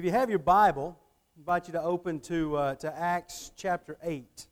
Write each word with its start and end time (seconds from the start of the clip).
If 0.00 0.06
you 0.06 0.12
have 0.12 0.30
your 0.30 0.38
Bible, 0.38 0.98
I 1.36 1.40
invite 1.40 1.66
you 1.66 1.72
to 1.72 1.82
open 1.82 2.20
to, 2.20 2.56
uh, 2.56 2.74
to 2.76 2.98
Acts 2.98 3.52
chapter 3.54 3.98
8. 4.02 4.46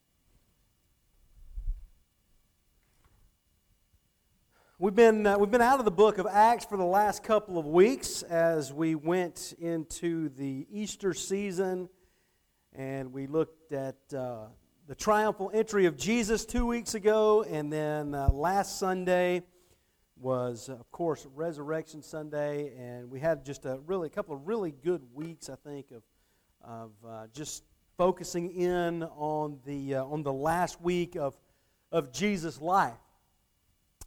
We've 4.79 4.95
been, 4.95 5.27
uh, 5.27 5.39
we've 5.39 5.51
been 5.51 5.63
out 5.63 5.79
of 5.79 5.87
the 5.87 5.91
book 5.91 6.19
of 6.19 6.27
Acts 6.27 6.67
for 6.67 6.77
the 6.77 6.85
last 6.85 7.25
couple 7.25 7.57
of 7.57 7.65
weeks 7.65 8.23
as 8.25 8.75
we 8.75 8.95
went 8.95 9.55
into 9.59 10.29
the 10.29 10.67
Easter 10.71 11.15
season 11.15 11.89
and 12.75 13.11
we 13.11 13.27
looked 13.27 13.73
at 13.73 13.97
uh, 14.15 14.49
the 14.87 14.95
triumphal 14.95 15.51
entry 15.55 15.87
of 15.87 15.97
Jesus 15.97 16.45
two 16.45 16.67
weeks 16.67 16.95
ago, 16.95 17.43
and 17.43 17.73
then 17.73 18.15
uh, 18.15 18.29
last 18.29 18.79
Sunday 18.79 19.45
was, 20.21 20.69
of 20.69 20.91
course, 20.91 21.27
Resurrection 21.35 22.03
Sunday, 22.03 22.73
and 22.77 23.11
we 23.11 23.21
had 23.21 23.45
just 23.45 23.65
a 23.65 23.79
really 23.87 24.07
a 24.09 24.11
couple 24.11 24.35
of 24.35 24.47
really 24.47 24.73
good 24.73 25.03
weeks, 25.15 25.49
I 25.49 25.57
think, 25.57 25.91
of 25.91 26.03
of 26.63 26.91
uh, 27.07 27.27
just 27.33 27.65
focusing 27.97 28.51
in 28.51 29.05
on 29.05 29.59
the 29.65 29.97
uh, 29.97 30.05
on 30.05 30.23
the 30.23 30.33
last 30.33 30.81
week 30.81 31.17
of 31.17 31.37
of 31.93 32.13
Jesus' 32.13 32.61
life, 32.61 32.99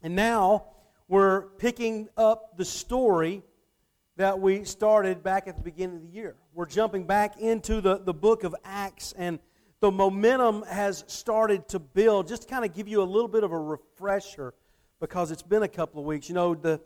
and 0.02 0.14
now 0.14 0.66
we're 1.08 1.48
picking 1.58 2.08
up 2.16 2.56
the 2.56 2.64
story 2.64 3.42
that 4.16 4.38
we 4.38 4.64
started 4.64 5.22
back 5.22 5.48
at 5.48 5.56
the 5.56 5.62
beginning 5.62 5.96
of 5.96 6.02
the 6.02 6.08
year. 6.08 6.36
We're 6.54 6.66
jumping 6.66 7.06
back 7.06 7.40
into 7.40 7.80
the, 7.80 7.98
the 7.98 8.14
book 8.14 8.44
of 8.44 8.54
Acts, 8.64 9.14
and 9.16 9.38
the 9.80 9.90
momentum 9.90 10.62
has 10.64 11.04
started 11.06 11.68
to 11.68 11.78
build. 11.78 12.28
Just 12.28 12.42
to 12.42 12.48
kind 12.48 12.64
of 12.64 12.74
give 12.74 12.88
you 12.88 13.02
a 13.02 13.04
little 13.04 13.28
bit 13.28 13.42
of 13.42 13.52
a 13.52 13.58
refresher 13.58 14.54
because 15.02 15.32
it's 15.32 15.42
been 15.42 15.64
a 15.64 15.68
couple 15.68 15.98
of 15.98 16.06
weeks. 16.06 16.28
You 16.28 16.36
know, 16.36 16.54
the, 16.54 16.80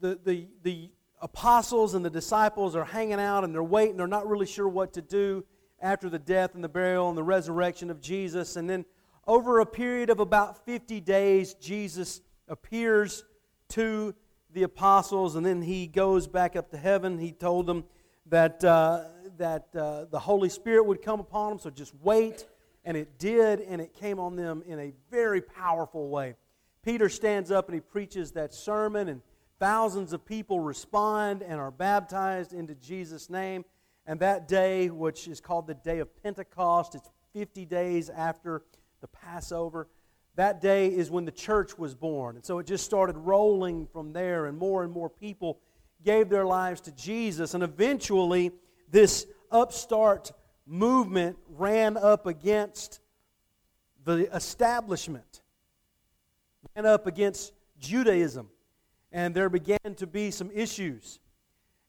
the, 0.00 0.16
the, 0.24 0.46
the 0.62 0.90
apostles 1.20 1.94
and 1.94 2.04
the 2.04 2.10
disciples 2.10 2.76
are 2.76 2.84
hanging 2.84 3.18
out 3.18 3.42
and 3.42 3.52
they're 3.52 3.64
waiting. 3.64 3.96
They're 3.96 4.06
not 4.06 4.28
really 4.28 4.46
sure 4.46 4.68
what 4.68 4.92
to 4.92 5.02
do 5.02 5.44
after 5.80 6.08
the 6.08 6.20
death 6.20 6.54
and 6.54 6.62
the 6.62 6.68
burial 6.68 7.08
and 7.08 7.18
the 7.18 7.24
resurrection 7.24 7.90
of 7.90 8.00
Jesus. 8.00 8.54
And 8.54 8.70
then, 8.70 8.84
over 9.26 9.58
a 9.58 9.66
period 9.66 10.08
of 10.08 10.20
about 10.20 10.64
50 10.66 11.00
days, 11.00 11.54
Jesus 11.54 12.20
appears 12.46 13.24
to 13.70 14.14
the 14.54 14.62
apostles, 14.62 15.34
and 15.34 15.44
then 15.44 15.60
he 15.60 15.88
goes 15.88 16.28
back 16.28 16.54
up 16.54 16.70
to 16.70 16.78
heaven. 16.78 17.18
He 17.18 17.32
told 17.32 17.66
them 17.66 17.84
that, 18.26 18.62
uh, 18.62 19.02
that 19.36 19.66
uh, 19.76 20.04
the 20.04 20.20
Holy 20.20 20.48
Spirit 20.48 20.86
would 20.86 21.02
come 21.02 21.18
upon 21.18 21.50
them, 21.50 21.58
so 21.58 21.70
just 21.70 21.92
wait. 22.02 22.46
And 22.84 22.96
it 22.96 23.18
did, 23.18 23.62
and 23.62 23.82
it 23.82 23.94
came 23.94 24.20
on 24.20 24.36
them 24.36 24.62
in 24.64 24.78
a 24.78 24.92
very 25.10 25.42
powerful 25.42 26.08
way. 26.08 26.36
Peter 26.84 27.08
stands 27.08 27.50
up 27.50 27.68
and 27.68 27.74
he 27.74 27.80
preaches 27.80 28.32
that 28.32 28.54
sermon, 28.54 29.08
and 29.08 29.20
thousands 29.58 30.12
of 30.12 30.24
people 30.24 30.60
respond 30.60 31.42
and 31.42 31.60
are 31.60 31.70
baptized 31.70 32.52
into 32.52 32.74
Jesus' 32.74 33.28
name. 33.28 33.64
And 34.06 34.20
that 34.20 34.48
day, 34.48 34.88
which 34.88 35.28
is 35.28 35.40
called 35.40 35.66
the 35.66 35.74
day 35.74 35.98
of 35.98 36.22
Pentecost, 36.22 36.94
it's 36.94 37.10
50 37.34 37.66
days 37.66 38.08
after 38.08 38.62
the 39.00 39.08
Passover 39.08 39.88
that 40.38 40.60
day 40.60 40.86
is 40.86 41.10
when 41.10 41.24
the 41.24 41.32
church 41.32 41.76
was 41.76 41.96
born. 41.96 42.36
And 42.36 42.44
so 42.44 42.60
it 42.60 42.66
just 42.68 42.84
started 42.84 43.16
rolling 43.16 43.88
from 43.88 44.12
there, 44.12 44.46
and 44.46 44.56
more 44.56 44.84
and 44.84 44.92
more 44.92 45.10
people 45.10 45.58
gave 46.04 46.28
their 46.28 46.46
lives 46.46 46.80
to 46.82 46.92
Jesus. 46.92 47.54
And 47.54 47.64
eventually, 47.64 48.52
this 48.88 49.26
upstart 49.50 50.30
movement 50.64 51.38
ran 51.48 51.96
up 51.96 52.28
against 52.28 53.00
the 54.04 54.32
establishment, 54.32 55.42
ran 56.74 56.86
up 56.86 57.06
against 57.06 57.52
Judaism, 57.78 58.48
and 59.12 59.34
there 59.34 59.48
began 59.48 59.94
to 59.96 60.06
be 60.06 60.30
some 60.30 60.50
issues. 60.50 61.20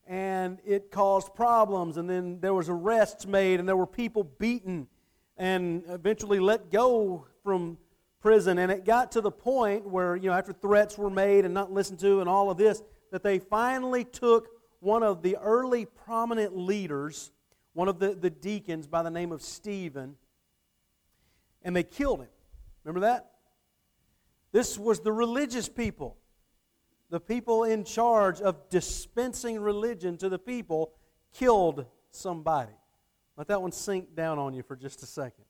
And 0.07 0.59
it 0.65 0.89
caused 0.91 1.35
problems, 1.35 1.97
and 1.97 2.09
then 2.09 2.39
there 2.39 2.53
was 2.53 2.69
arrests 2.69 3.27
made, 3.27 3.59
and 3.59 3.69
there 3.69 3.77
were 3.77 3.87
people 3.87 4.23
beaten 4.23 4.87
and 5.37 5.83
eventually 5.87 6.39
let 6.39 6.69
go 6.69 7.25
from 7.43 7.77
prison. 8.21 8.57
And 8.57 8.71
it 8.71 8.85
got 8.85 9.13
to 9.13 9.21
the 9.21 9.31
point 9.31 9.87
where, 9.87 10.15
you 10.15 10.29
know, 10.29 10.35
after 10.35 10.51
threats 10.51 10.97
were 10.97 11.09
made 11.09 11.45
and 11.45 11.53
not 11.53 11.71
listened 11.71 11.99
to 11.99 12.19
and 12.19 12.29
all 12.29 12.51
of 12.51 12.57
this, 12.57 12.83
that 13.11 13.23
they 13.23 13.39
finally 13.39 14.03
took 14.03 14.49
one 14.81 15.01
of 15.01 15.21
the 15.21 15.37
early 15.37 15.85
prominent 15.85 16.57
leaders, 16.57 17.31
one 17.73 17.87
of 17.87 17.99
the, 17.99 18.13
the 18.13 18.29
deacons 18.29 18.85
by 18.85 19.01
the 19.01 19.09
name 19.09 19.31
of 19.31 19.41
Stephen, 19.41 20.15
and 21.63 21.75
they 21.75 21.83
killed 21.83 22.19
him. 22.19 22.27
Remember 22.83 23.01
that? 23.01 23.31
This 24.51 24.77
was 24.77 25.01
the 25.01 25.11
religious 25.11 25.69
people, 25.69 26.17
the 27.09 27.19
people 27.19 27.63
in 27.63 27.83
charge 27.83 28.41
of 28.41 28.69
dispensing 28.69 29.59
religion 29.59 30.17
to 30.17 30.29
the 30.29 30.39
people, 30.39 30.93
killed 31.33 31.85
somebody. 32.11 32.73
Let 33.37 33.47
that 33.47 33.61
one 33.61 33.71
sink 33.71 34.15
down 34.15 34.39
on 34.39 34.53
you 34.53 34.63
for 34.63 34.75
just 34.75 35.03
a 35.03 35.05
second. 35.05 35.45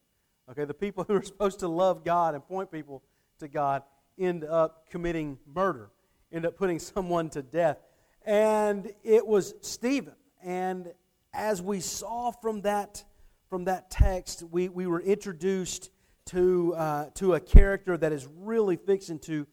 Okay, 0.51 0.65
the 0.65 0.73
people 0.73 1.03
who 1.07 1.15
are 1.15 1.23
supposed 1.23 1.59
to 1.59 1.67
love 1.67 2.03
God 2.03 2.35
and 2.35 2.45
point 2.45 2.71
people 2.71 3.03
to 3.39 3.47
God 3.47 3.83
end 4.17 4.43
up 4.43 4.89
committing 4.89 5.37
murder, 5.45 5.89
end 6.31 6.45
up 6.45 6.57
putting 6.57 6.79
someone 6.79 7.29
to 7.29 7.41
death. 7.41 7.77
And 8.25 8.91
it 9.03 9.25
was 9.25 9.55
Stephen. 9.61 10.13
And 10.43 10.93
as 11.33 11.61
we 11.61 11.79
saw 11.79 12.31
from 12.31 12.61
that, 12.61 13.03
from 13.49 13.65
that 13.65 13.89
text, 13.89 14.43
we, 14.43 14.69
we 14.69 14.87
were 14.87 15.01
introduced 15.01 15.89
to, 16.29 16.73
uh, 16.75 17.05
to 17.15 17.35
a 17.35 17.39
character 17.39 17.97
that 17.97 18.11
is 18.11 18.27
really 18.37 18.75
fixing 18.75 19.19
to 19.19 19.47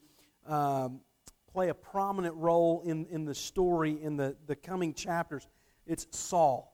um, 0.47 1.01
play 1.53 1.69
a 1.69 1.75
prominent 1.75 2.35
role 2.37 2.83
in, 2.85 3.07
in 3.07 3.25
the 3.25 3.35
story 3.35 4.01
in 4.03 4.17
the, 4.17 4.37
the 4.47 4.57
coming 4.57 4.95
chapters. 4.95 5.47
It's 5.87 6.07
Saul 6.11 6.73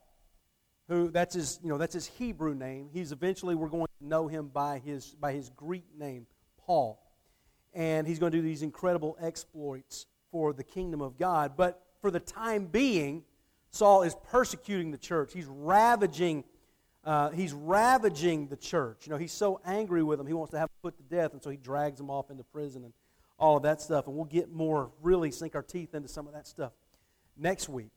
who 0.89 1.11
that's 1.11 1.35
his, 1.35 1.59
you 1.63 1.69
know, 1.69 1.79
that's 1.79 1.95
his 1.95 2.07
Hebrew 2.07 2.55
name. 2.55 2.89
He's 2.93 3.13
eventually 3.13 3.55
we're 3.55 3.69
going 3.69 3.87
to 4.01 4.07
know 4.07 4.29
him 4.29 4.49
by 4.49 4.79
his 4.79 5.15
by 5.19 5.33
his 5.33 5.51
Greek 5.51 5.85
name, 5.97 6.27
Paul. 6.67 7.01
And 7.73 8.07
he's 8.07 8.19
going 8.19 8.33
to 8.33 8.39
do 8.39 8.43
these 8.43 8.63
incredible 8.63 9.17
exploits 9.21 10.07
for 10.31 10.53
the 10.53 10.65
kingdom 10.65 11.01
of 11.01 11.17
God. 11.17 11.53
But 11.57 11.83
for 12.03 12.11
the 12.11 12.21
time 12.21 12.67
being, 12.67 13.25
Saul 13.71 14.03
is 14.03 14.15
persecuting 14.31 14.91
the 14.91 14.99
church. 14.99 15.33
He's 15.33 15.47
ravaging 15.47 16.45
uh, 17.05 17.31
he's 17.31 17.53
ravaging 17.53 18.49
the 18.49 18.57
church. 18.57 19.07
You 19.07 19.13
know, 19.13 19.19
he's 19.19 19.33
so 19.33 19.61
angry 19.65 20.03
with 20.03 20.19
them, 20.19 20.27
he 20.27 20.35
wants 20.35 20.53
to 20.53 20.59
have 20.59 20.69
them 20.69 20.91
put 20.91 20.97
to 20.97 21.03
death, 21.15 21.33
and 21.33 21.43
so 21.43 21.51
he 21.51 21.57
drags 21.57 21.99
them 21.99 22.11
off 22.11 22.31
into 22.31 22.45
prison 22.45 22.85
and 22.85 22.93
all 23.39 23.57
of 23.57 23.63
that 23.65 23.81
stuff. 23.81 24.07
And 24.07 24.17
we'll 24.17 24.25
get 24.25 24.53
more, 24.53 24.91
really 25.03 25.31
sink 25.31 25.55
our 25.55 25.63
teeth 25.63 25.95
into 25.95 26.09
some 26.09 26.27
of 26.27 26.35
that 26.35 26.47
stuff 26.47 26.73
next 27.37 27.69
week. 27.69 27.91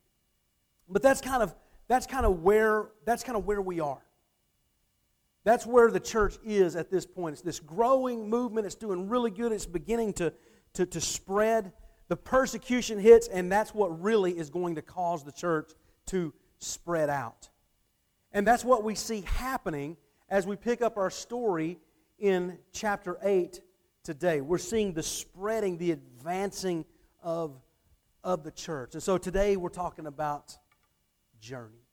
But 0.90 1.02
that's 1.02 1.22
kind 1.22 1.44
of 1.44 1.56
that's 1.88 2.08
kind 2.08 2.26
of 2.26 2.42
where 2.42 2.88
that's 3.06 3.24
kind 3.24 3.38
of 3.38 3.46
where 3.46 3.62
we 3.62 3.80
are. 3.80 4.02
That's 5.46 5.66
where 5.66 5.92
the 5.92 6.00
church 6.00 6.38
is 6.44 6.76
at 6.76 6.90
this 6.90 7.06
point. 7.06 7.34
It's 7.34 7.42
this 7.44 7.60
growing 7.60 8.30
movement. 8.30 8.66
It's 8.66 8.76
doing 8.76 9.08
really 9.08 9.30
good. 9.30 9.52
It's 9.52 9.68
beginning 9.68 10.14
to, 10.14 10.34
to, 10.74 10.88
to 10.88 11.00
spread. 11.00 11.72
The 12.08 12.18
persecution 12.18 13.00
hits, 13.00 13.28
and 13.28 13.52
that's 13.52 13.74
what 13.74 14.02
really 14.02 14.32
is 14.38 14.50
going 14.50 14.76
to 14.76 14.82
cause 14.82 15.24
the 15.24 15.32
church 15.32 15.72
to 16.08 16.34
spread 16.58 17.12
out. 17.12 17.50
And 18.36 18.46
that's 18.46 18.66
what 18.66 18.84
we 18.84 18.96
see 18.96 19.22
happening 19.22 19.96
as 20.30 20.46
we 20.46 20.58
pick 20.58 20.82
up 20.82 20.98
our 20.98 21.10
story 21.10 21.80
in 22.20 22.58
chapter 22.74 23.18
8 23.24 23.62
today. 24.04 24.42
We're 24.42 24.58
seeing 24.58 24.92
the 24.92 25.04
spreading, 25.04 25.78
the 25.78 25.92
advancing 25.92 26.84
of, 27.24 27.56
of 28.26 28.44
the 28.44 28.52
church. 28.52 28.94
And 28.94 29.02
so 29.02 29.18
today 29.18 29.56
we're 29.56 29.70
talking 29.70 30.06
about 30.06 30.58
journey. 31.40 31.88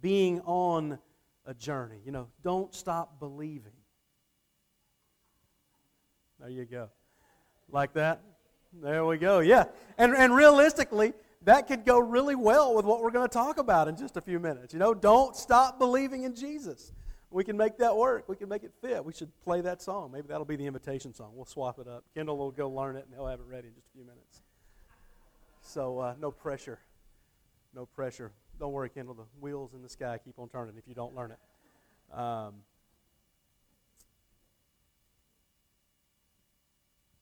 Being 0.00 0.40
on 0.46 0.98
a 1.44 1.52
journey. 1.52 2.00
You 2.06 2.12
know, 2.12 2.28
don't 2.42 2.74
stop 2.74 3.20
believing. 3.20 3.72
There 6.40 6.48
you 6.48 6.64
go. 6.64 6.88
Like 7.70 7.92
that? 7.92 8.22
There 8.72 9.04
we 9.04 9.18
go. 9.18 9.40
Yeah. 9.40 9.64
And, 9.98 10.14
and 10.14 10.34
realistically, 10.34 11.12
that 11.44 11.66
could 11.66 11.84
go 11.84 11.98
really 11.98 12.34
well 12.34 12.74
with 12.74 12.84
what 12.84 13.02
we're 13.02 13.10
going 13.10 13.28
to 13.28 13.32
talk 13.32 13.58
about 13.58 13.86
in 13.88 13.96
just 13.96 14.16
a 14.16 14.20
few 14.20 14.40
minutes. 14.40 14.72
You 14.72 14.78
know, 14.78 14.94
don't 14.94 15.36
stop 15.36 15.78
believing 15.78 16.24
in 16.24 16.34
Jesus. 16.34 16.92
We 17.30 17.44
can 17.44 17.56
make 17.56 17.78
that 17.78 17.96
work. 17.96 18.28
We 18.28 18.36
can 18.36 18.48
make 18.48 18.62
it 18.62 18.72
fit. 18.80 19.04
We 19.04 19.12
should 19.12 19.30
play 19.42 19.60
that 19.60 19.82
song. 19.82 20.12
Maybe 20.12 20.28
that'll 20.28 20.44
be 20.44 20.56
the 20.56 20.66
invitation 20.66 21.12
song. 21.12 21.32
We'll 21.34 21.44
swap 21.44 21.78
it 21.78 21.88
up. 21.88 22.04
Kendall 22.14 22.38
will 22.38 22.50
go 22.50 22.70
learn 22.70 22.96
it, 22.96 23.04
and 23.04 23.14
he'll 23.14 23.26
have 23.26 23.40
it 23.40 23.46
ready 23.48 23.68
in 23.68 23.74
just 23.74 23.88
a 23.88 23.92
few 23.92 24.04
minutes. 24.04 24.40
So, 25.60 25.98
uh, 25.98 26.14
no 26.20 26.30
pressure. 26.30 26.78
No 27.74 27.86
pressure. 27.86 28.32
Don't 28.60 28.72
worry, 28.72 28.88
Kendall. 28.88 29.14
The 29.14 29.24
wheels 29.40 29.74
in 29.74 29.82
the 29.82 29.88
sky 29.88 30.18
keep 30.24 30.38
on 30.38 30.48
turning 30.48 30.76
if 30.78 30.84
you 30.86 30.94
don't 30.94 31.14
learn 31.14 31.32
it. 31.32 32.16
Um, 32.16 32.54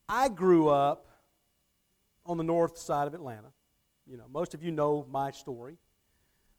I 0.08 0.28
grew 0.28 0.68
up 0.68 1.06
on 2.26 2.36
the 2.36 2.44
north 2.44 2.76
side 2.76 3.06
of 3.06 3.14
Atlanta. 3.14 3.48
You 4.06 4.16
know, 4.16 4.24
most 4.32 4.52
of 4.52 4.62
you 4.64 4.72
know 4.72 5.06
my 5.10 5.30
story. 5.30 5.76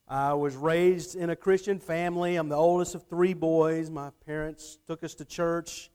I 0.07 0.33
was 0.33 0.55
raised 0.55 1.15
in 1.15 1.29
a 1.29 1.35
Christian 1.35 1.79
family. 1.79 2.37
I'm 2.37 2.47
the 2.47 2.55
oldest 2.55 2.95
of 2.95 3.03
three 3.07 3.33
boys. 3.33 3.89
My 3.89 4.11
parents 4.25 4.77
took 4.87 5.03
us 5.03 5.13
to 5.15 5.25
church. 5.25 5.91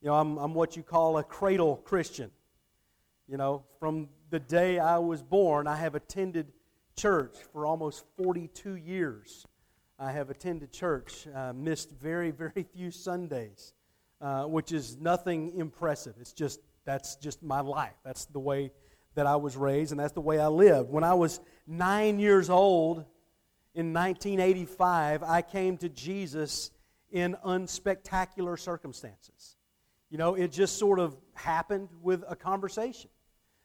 You 0.00 0.08
know, 0.08 0.14
I'm, 0.14 0.36
I'm 0.38 0.54
what 0.54 0.76
you 0.76 0.82
call 0.82 1.18
a 1.18 1.24
cradle 1.24 1.76
Christian. 1.76 2.30
You 3.28 3.36
know, 3.36 3.64
from 3.80 4.08
the 4.30 4.38
day 4.38 4.78
I 4.78 4.98
was 4.98 5.22
born, 5.22 5.66
I 5.66 5.76
have 5.76 5.94
attended 5.96 6.52
church 6.96 7.36
for 7.52 7.66
almost 7.66 8.04
42 8.16 8.76
years. 8.76 9.44
I 9.98 10.12
have 10.12 10.30
attended 10.30 10.72
church, 10.72 11.26
uh, 11.34 11.52
missed 11.52 11.90
very, 11.90 12.30
very 12.30 12.64
few 12.74 12.90
Sundays, 12.90 13.74
uh, 14.20 14.44
which 14.44 14.70
is 14.70 14.96
nothing 14.98 15.52
impressive. 15.56 16.14
It's 16.20 16.32
just, 16.32 16.60
that's 16.84 17.16
just 17.16 17.42
my 17.42 17.60
life. 17.60 17.94
That's 18.04 18.26
the 18.26 18.40
way 18.40 18.70
that 19.14 19.26
I 19.26 19.36
was 19.36 19.56
raised, 19.56 19.92
and 19.92 20.00
that's 20.00 20.12
the 20.12 20.20
way 20.20 20.38
I 20.38 20.48
lived. 20.48 20.90
When 20.90 21.04
I 21.04 21.14
was 21.14 21.40
nine 21.66 22.18
years 22.18 22.48
old 22.50 23.04
in 23.74 23.92
1985, 23.92 25.22
I 25.22 25.42
came 25.42 25.76
to 25.78 25.88
Jesus 25.88 26.70
in 27.10 27.36
unspectacular 27.44 28.58
circumstances. 28.58 29.56
You 30.10 30.18
know, 30.18 30.34
it 30.34 30.52
just 30.52 30.78
sort 30.78 30.98
of 30.98 31.16
happened 31.34 31.88
with 32.02 32.24
a 32.28 32.36
conversation 32.36 33.10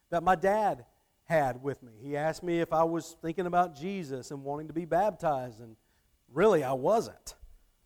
that 0.10 0.24
my 0.24 0.36
dad 0.36 0.86
had 1.26 1.62
with 1.62 1.84
me. 1.84 1.92
He 2.02 2.16
asked 2.16 2.44
me 2.44 2.62
if 2.62 2.72
I 2.72 2.84
was 2.84 3.18
thinking 3.22 3.46
about 3.46 3.76
Jesus 3.76 4.32
and 4.32 4.44
wanting 4.44 4.68
to 4.68 4.74
be 4.74 4.86
baptized, 4.86 5.60
and 5.60 5.76
really 6.32 6.64
I 6.64 6.74
wasn't. 6.74 7.36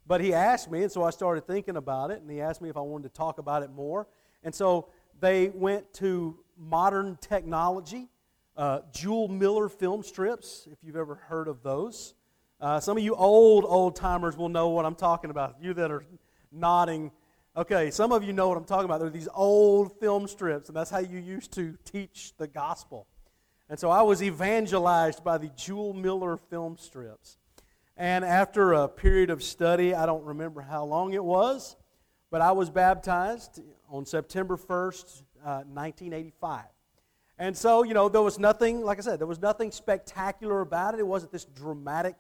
But 0.05 0.21
he 0.21 0.33
asked 0.33 0.69
me, 0.69 0.83
and 0.83 0.91
so 0.91 1.03
I 1.03 1.09
started 1.11 1.47
thinking 1.47 1.77
about 1.77 2.11
it, 2.11 2.21
and 2.21 2.29
he 2.29 2.41
asked 2.41 2.61
me 2.61 2.69
if 2.69 2.77
I 2.77 2.81
wanted 2.81 3.03
to 3.03 3.17
talk 3.17 3.39
about 3.39 3.63
it 3.63 3.71
more. 3.71 4.07
And 4.43 4.53
so 4.53 4.89
they 5.19 5.49
went 5.49 5.91
to 5.95 6.37
modern 6.61 7.17
technology, 7.19 8.09
uh, 8.55 8.81
Jule 8.93 9.27
Miller 9.27 9.67
film 9.67 10.03
strips, 10.03 10.67
if 10.71 10.77
you've 10.83 10.95
ever 10.95 11.15
heard 11.15 11.47
of 11.47 11.63
those. 11.63 12.13
Uh, 12.59 12.79
some 12.79 12.97
of 12.97 13.03
you 13.03 13.15
old, 13.15 13.65
old 13.65 13.95
timers 13.95 14.37
will 14.37 14.49
know 14.49 14.69
what 14.69 14.85
I'm 14.85 14.95
talking 14.95 15.31
about. 15.31 15.55
You 15.59 15.73
that 15.73 15.91
are 15.91 16.05
nodding 16.51 17.11
Okay, 17.53 17.91
some 17.91 18.13
of 18.13 18.23
you 18.23 18.31
know 18.31 18.47
what 18.47 18.57
I'm 18.57 18.63
talking 18.63 18.85
about. 18.85 18.99
There 18.99 19.09
are 19.09 19.11
these 19.11 19.27
old 19.33 19.99
film 19.99 20.25
strips, 20.25 20.69
and 20.69 20.75
that's 20.75 20.89
how 20.89 20.99
you 20.99 21.17
used 21.17 21.51
to 21.55 21.77
teach 21.83 22.31
the 22.37 22.47
gospel. 22.47 23.07
And 23.67 23.77
so 23.77 23.89
I 23.89 24.03
was 24.03 24.23
evangelized 24.23 25.21
by 25.21 25.37
the 25.37 25.49
Jule 25.49 25.91
Miller 25.91 26.37
film 26.37 26.77
strips. 26.77 27.37
And 27.97 28.23
after 28.23 28.71
a 28.71 28.87
period 28.87 29.29
of 29.29 29.43
study, 29.43 29.93
I 29.93 30.05
don't 30.05 30.23
remember 30.23 30.61
how 30.61 30.85
long 30.85 31.11
it 31.11 31.23
was, 31.23 31.75
but 32.29 32.39
I 32.39 32.53
was 32.53 32.69
baptized 32.69 33.59
on 33.89 34.05
September 34.05 34.55
1st, 34.55 35.23
uh, 35.43 35.63
1985. 35.63 36.65
And 37.37 37.57
so, 37.57 37.83
you 37.83 37.93
know, 37.93 38.07
there 38.07 38.21
was 38.21 38.37
nothing, 38.37 38.81
like 38.81 38.99
I 38.99 39.01
said, 39.01 39.19
there 39.19 39.27
was 39.27 39.41
nothing 39.41 39.71
spectacular 39.71 40.61
about 40.61 40.93
it. 40.93 40.99
It 40.99 41.07
wasn't 41.07 41.31
this 41.31 41.45
dramatic 41.45 42.15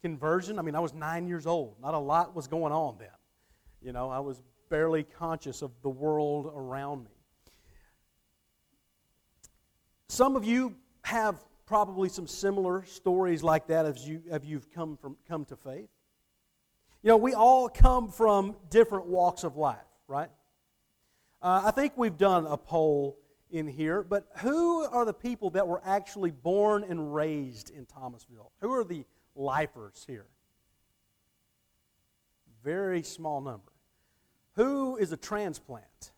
conversion. 0.00 0.58
I 0.58 0.62
mean, 0.62 0.74
I 0.74 0.80
was 0.80 0.94
nine 0.94 1.28
years 1.28 1.46
old. 1.46 1.76
Not 1.80 1.94
a 1.94 1.98
lot 1.98 2.34
was 2.34 2.46
going 2.48 2.72
on 2.72 2.96
then. 2.98 3.08
You 3.82 3.92
know, 3.92 4.10
I 4.10 4.20
was 4.20 4.42
barely 4.70 5.02
conscious 5.02 5.60
of 5.60 5.70
the 5.82 5.90
world 5.90 6.50
around 6.54 7.04
me. 7.04 7.10
Some 10.08 10.36
of 10.36 10.44
you 10.44 10.74
have 11.02 11.38
probably 11.66 12.08
some 12.08 12.26
similar 12.26 12.84
stories 12.84 13.42
like 13.42 13.66
that 13.68 13.86
as, 13.86 14.06
you, 14.06 14.22
as 14.30 14.44
you've 14.44 14.70
come, 14.70 14.96
from, 14.96 15.16
come 15.28 15.44
to 15.46 15.56
faith. 15.56 15.88
You 17.02 17.08
know, 17.08 17.16
we 17.16 17.34
all 17.34 17.68
come 17.68 18.08
from 18.10 18.54
different 18.70 19.06
walks 19.06 19.42
of 19.42 19.56
life, 19.56 19.78
right? 20.06 20.30
Uh, 21.42 21.62
I 21.64 21.70
think 21.72 21.94
we've 21.96 22.16
done 22.16 22.46
a 22.46 22.56
poll 22.56 23.18
in 23.50 23.66
here, 23.66 24.04
but 24.04 24.28
who 24.38 24.84
are 24.84 25.04
the 25.04 25.12
people 25.12 25.50
that 25.50 25.66
were 25.66 25.82
actually 25.84 26.30
born 26.30 26.84
and 26.88 27.12
raised 27.12 27.70
in 27.70 27.84
Thomasville? 27.84 28.52
Who 28.60 28.72
are 28.72 28.84
the 28.84 29.04
lifers 29.34 30.04
here? 30.06 30.26
Very 32.62 33.02
small 33.02 33.40
number. 33.40 33.72
Who 34.54 34.96
is 34.96 35.10
a 35.10 35.16
transplant? 35.16 36.12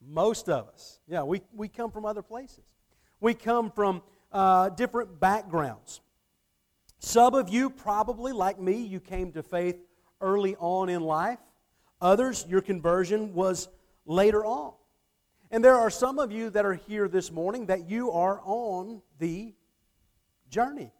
Most 0.00 0.48
of 0.48 0.68
us. 0.68 1.00
Yeah, 1.06 1.24
we, 1.24 1.42
we 1.54 1.68
come 1.68 1.90
from 1.90 2.06
other 2.06 2.22
places. 2.22 2.64
We 3.20 3.34
come 3.34 3.70
from 3.70 4.00
uh, 4.32 4.70
different 4.70 5.20
backgrounds. 5.20 6.00
Some 6.98 7.34
of 7.34 7.50
you, 7.50 7.68
probably 7.68 8.32
like 8.32 8.58
me, 8.58 8.80
you 8.80 9.00
came 9.00 9.32
to 9.32 9.42
faith 9.42 9.76
early 10.22 10.56
on 10.56 10.88
in 10.88 11.02
life. 11.02 11.38
Others, 12.00 12.46
your 12.48 12.60
conversion 12.60 13.34
was 13.34 13.68
later 14.06 14.44
on. 14.44 14.72
And 15.50 15.64
there 15.64 15.76
are 15.76 15.90
some 15.90 16.18
of 16.18 16.30
you 16.30 16.50
that 16.50 16.64
are 16.64 16.74
here 16.74 17.08
this 17.08 17.32
morning 17.32 17.66
that 17.66 17.88
you 17.88 18.12
are 18.12 18.40
on 18.44 19.02
the 19.18 19.54
journey. 20.48 20.92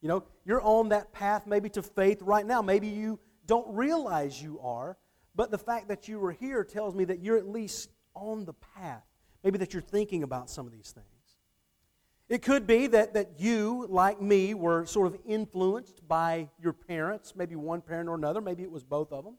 You 0.00 0.08
know, 0.08 0.24
you're 0.44 0.62
on 0.62 0.88
that 0.88 1.12
path 1.12 1.46
maybe 1.46 1.68
to 1.70 1.82
faith 1.82 2.22
right 2.22 2.46
now. 2.46 2.62
Maybe 2.62 2.88
you 2.88 3.20
don't 3.46 3.66
realize 3.74 4.42
you 4.42 4.58
are, 4.60 4.96
but 5.34 5.50
the 5.50 5.58
fact 5.58 5.88
that 5.88 6.08
you 6.08 6.18
were 6.18 6.32
here 6.32 6.64
tells 6.64 6.94
me 6.94 7.04
that 7.04 7.20
you're 7.20 7.36
at 7.36 7.46
least 7.46 7.90
on 8.14 8.44
the 8.44 8.54
path. 8.54 9.04
Maybe 9.44 9.58
that 9.58 9.72
you're 9.72 9.82
thinking 9.82 10.22
about 10.22 10.48
some 10.50 10.66
of 10.66 10.72
these 10.72 10.90
things. 10.90 11.06
It 12.28 12.42
could 12.42 12.66
be 12.66 12.86
that, 12.86 13.14
that 13.14 13.32
you, 13.38 13.86
like 13.90 14.22
me, 14.22 14.54
were 14.54 14.86
sort 14.86 15.06
of 15.06 15.18
influenced 15.26 16.06
by 16.08 16.48
your 16.58 16.72
parents, 16.72 17.34
maybe 17.36 17.56
one 17.56 17.82
parent 17.82 18.08
or 18.08 18.14
another, 18.14 18.40
maybe 18.40 18.62
it 18.62 18.70
was 18.70 18.84
both 18.84 19.12
of 19.12 19.24
them. 19.24 19.34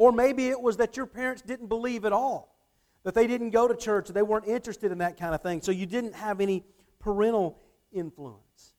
Or 0.00 0.12
maybe 0.12 0.48
it 0.48 0.58
was 0.58 0.78
that 0.78 0.96
your 0.96 1.04
parents 1.04 1.42
didn't 1.42 1.66
believe 1.66 2.06
at 2.06 2.12
all, 2.14 2.56
that 3.02 3.12
they 3.12 3.26
didn't 3.26 3.50
go 3.50 3.68
to 3.68 3.76
church, 3.76 4.08
they 4.08 4.22
weren't 4.22 4.46
interested 4.46 4.92
in 4.92 4.96
that 4.98 5.18
kind 5.18 5.34
of 5.34 5.42
thing, 5.42 5.60
so 5.60 5.72
you 5.72 5.84
didn't 5.84 6.14
have 6.14 6.40
any 6.40 6.64
parental 7.00 7.58
influence. 7.92 8.72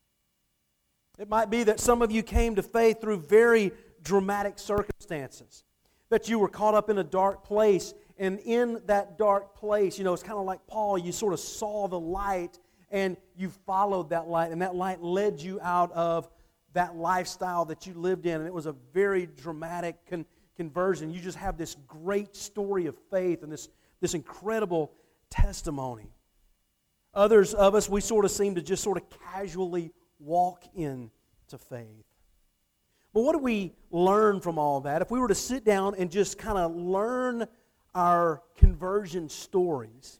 It 1.20 1.28
might 1.28 1.48
be 1.48 1.62
that 1.62 1.78
some 1.78 2.02
of 2.02 2.10
you 2.10 2.24
came 2.24 2.56
to 2.56 2.62
faith 2.64 3.00
through 3.00 3.18
very 3.18 3.70
dramatic 4.02 4.58
circumstances. 4.58 5.62
That 6.08 6.28
you 6.28 6.40
were 6.40 6.48
caught 6.48 6.74
up 6.74 6.90
in 6.90 6.98
a 6.98 7.04
dark 7.04 7.44
place, 7.44 7.94
and 8.18 8.40
in 8.40 8.82
that 8.86 9.16
dark 9.16 9.54
place, 9.54 9.98
you 9.98 10.02
know, 10.02 10.14
it's 10.14 10.24
kind 10.24 10.40
of 10.40 10.44
like 10.44 10.66
Paul, 10.66 10.98
you 10.98 11.12
sort 11.12 11.34
of 11.34 11.38
saw 11.38 11.86
the 11.86 12.00
light 12.00 12.58
and 12.90 13.16
you 13.36 13.48
followed 13.64 14.10
that 14.10 14.26
light, 14.26 14.50
and 14.50 14.60
that 14.60 14.74
light 14.74 15.00
led 15.00 15.40
you 15.40 15.60
out 15.60 15.92
of 15.92 16.28
that 16.72 16.96
lifestyle 16.96 17.64
that 17.66 17.86
you 17.86 17.94
lived 17.94 18.26
in. 18.26 18.40
And 18.40 18.46
it 18.48 18.52
was 18.52 18.66
a 18.66 18.74
very 18.92 19.26
dramatic 19.26 19.94
con- 20.10 20.26
conversion. 20.56 21.12
You 21.12 21.20
just 21.20 21.38
have 21.38 21.56
this 21.56 21.76
great 21.86 22.36
story 22.36 22.86
of 22.86 22.96
faith 23.10 23.42
and 23.42 23.50
this, 23.50 23.68
this 24.00 24.14
incredible 24.14 24.92
testimony. 25.30 26.12
Others 27.14 27.54
of 27.54 27.74
us, 27.74 27.88
we 27.88 28.00
sort 28.00 28.24
of 28.24 28.30
seem 28.30 28.54
to 28.54 28.62
just 28.62 28.82
sort 28.82 28.96
of 28.96 29.04
casually 29.32 29.92
walk 30.18 30.64
into 30.74 31.10
faith. 31.68 32.06
But 33.12 33.22
what 33.22 33.32
do 33.32 33.38
we 33.38 33.74
learn 33.90 34.40
from 34.40 34.58
all 34.58 34.80
that? 34.82 35.02
If 35.02 35.10
we 35.10 35.18
were 35.18 35.28
to 35.28 35.34
sit 35.34 35.64
down 35.64 35.94
and 35.96 36.10
just 36.10 36.38
kind 36.38 36.56
of 36.56 36.74
learn 36.74 37.46
our 37.94 38.42
conversion 38.56 39.28
stories, 39.28 40.18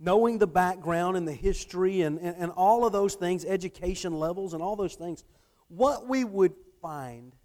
knowing 0.00 0.38
the 0.38 0.46
background 0.46 1.16
and 1.16 1.28
the 1.28 1.32
history 1.32 2.02
and, 2.02 2.18
and, 2.18 2.36
and 2.36 2.50
all 2.52 2.84
of 2.84 2.92
those 2.92 3.14
things, 3.14 3.44
education 3.44 4.18
levels 4.18 4.54
and 4.54 4.62
all 4.62 4.74
those 4.74 4.96
things, 4.96 5.24
what 5.68 6.08
we 6.08 6.24
would 6.24 6.54
find 6.82 7.36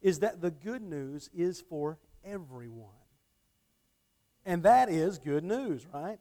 is 0.00 0.20
that 0.20 0.40
the 0.40 0.50
good 0.50 0.82
news 0.82 1.28
is 1.34 1.60
for 1.60 1.98
everyone. 2.24 2.90
And 4.44 4.62
that 4.62 4.88
is 4.88 5.18
good 5.18 5.44
news, 5.44 5.86
right? 5.92 6.18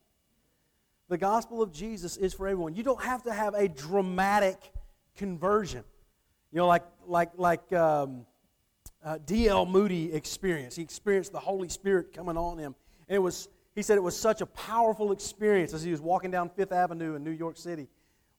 The 1.09 1.17
gospel 1.17 1.61
of 1.61 1.71
Jesus 1.71 2.17
is 2.17 2.33
for 2.33 2.47
everyone. 2.47 2.75
You 2.75 2.83
don't 2.83 3.01
have 3.01 3.23
to 3.23 3.33
have 3.33 3.53
a 3.53 3.67
dramatic 3.67 4.57
conversion. 5.15 5.83
You 6.51 6.59
know, 6.59 6.67
like, 6.67 6.83
like, 7.05 7.31
like 7.37 7.71
um, 7.71 8.25
uh, 9.03 9.19
D.L. 9.25 9.65
Moody 9.65 10.13
experienced. 10.13 10.77
He 10.77 10.83
experienced 10.83 11.31
the 11.31 11.39
Holy 11.39 11.69
Spirit 11.69 12.13
coming 12.13 12.35
on 12.35 12.57
him. 12.57 12.75
And 13.07 13.15
it 13.15 13.19
was, 13.19 13.47
he 13.75 13.81
said 13.81 13.97
it 13.97 14.03
was 14.03 14.17
such 14.17 14.41
a 14.41 14.45
powerful 14.45 15.11
experience 15.11 15.73
as 15.73 15.83
he 15.83 15.91
was 15.91 16.01
walking 16.01 16.31
down 16.31 16.49
Fifth 16.49 16.73
Avenue 16.73 17.15
in 17.15 17.23
New 17.23 17.31
York 17.31 17.57
City. 17.57 17.87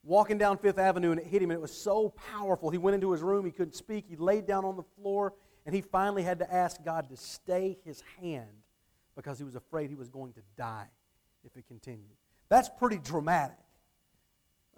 Walking 0.05 0.39
down 0.39 0.59
Fifth 0.59 0.79
Avenue 0.79 1.11
and 1.11 1.21
it 1.21 1.27
hit 1.27 1.43
him, 1.43 1.51
and 1.51 1.59
it 1.59 1.61
was 1.61 1.73
so 1.73 2.15
powerful. 2.33 2.71
He 2.71 2.79
went 2.79 2.95
into 2.95 3.13
his 3.13 3.21
room, 3.21 3.45
he 3.45 3.51
couldn't 3.51 3.75
speak, 3.75 4.07
he 4.09 4.17
laid 4.17 4.47
down 4.47 4.65
on 4.65 4.77
the 4.77 4.85
floor, 5.01 5.35
and 5.67 5.75
he 5.75 5.81
finally 5.81 6.23
had 6.23 6.39
to 6.39 6.53
ask 6.53 6.83
God 6.85 7.11
to 7.11 7.17
stay 7.17 7.79
his 7.85 8.03
hand 8.21 8.47
because 9.17 9.39
he 9.39 9.45
was 9.45 9.57
afraid 9.57 9.91
he 9.91 9.97
was 9.97 10.09
going 10.09 10.33
to 10.33 10.41
die 10.57 10.87
if 11.45 11.57
it 11.57 11.67
continued. 11.67 12.17
That's 12.49 12.69
pretty 12.69 12.99
dramatic. 12.99 13.57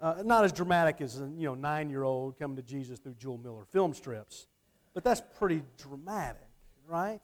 Uh, 0.01 0.23
not 0.25 0.43
as 0.43 0.51
dramatic 0.51 0.99
as 0.99 1.21
a 1.21 1.25
you 1.37 1.45
know 1.45 1.53
nine-year-old 1.53 2.39
coming 2.39 2.57
to 2.57 2.63
Jesus 2.63 2.97
through 2.97 3.13
Jule 3.13 3.37
Miller 3.37 3.65
film 3.71 3.93
strips, 3.93 4.47
but 4.95 5.03
that's 5.03 5.21
pretty 5.37 5.61
dramatic, 5.77 6.47
right? 6.87 7.21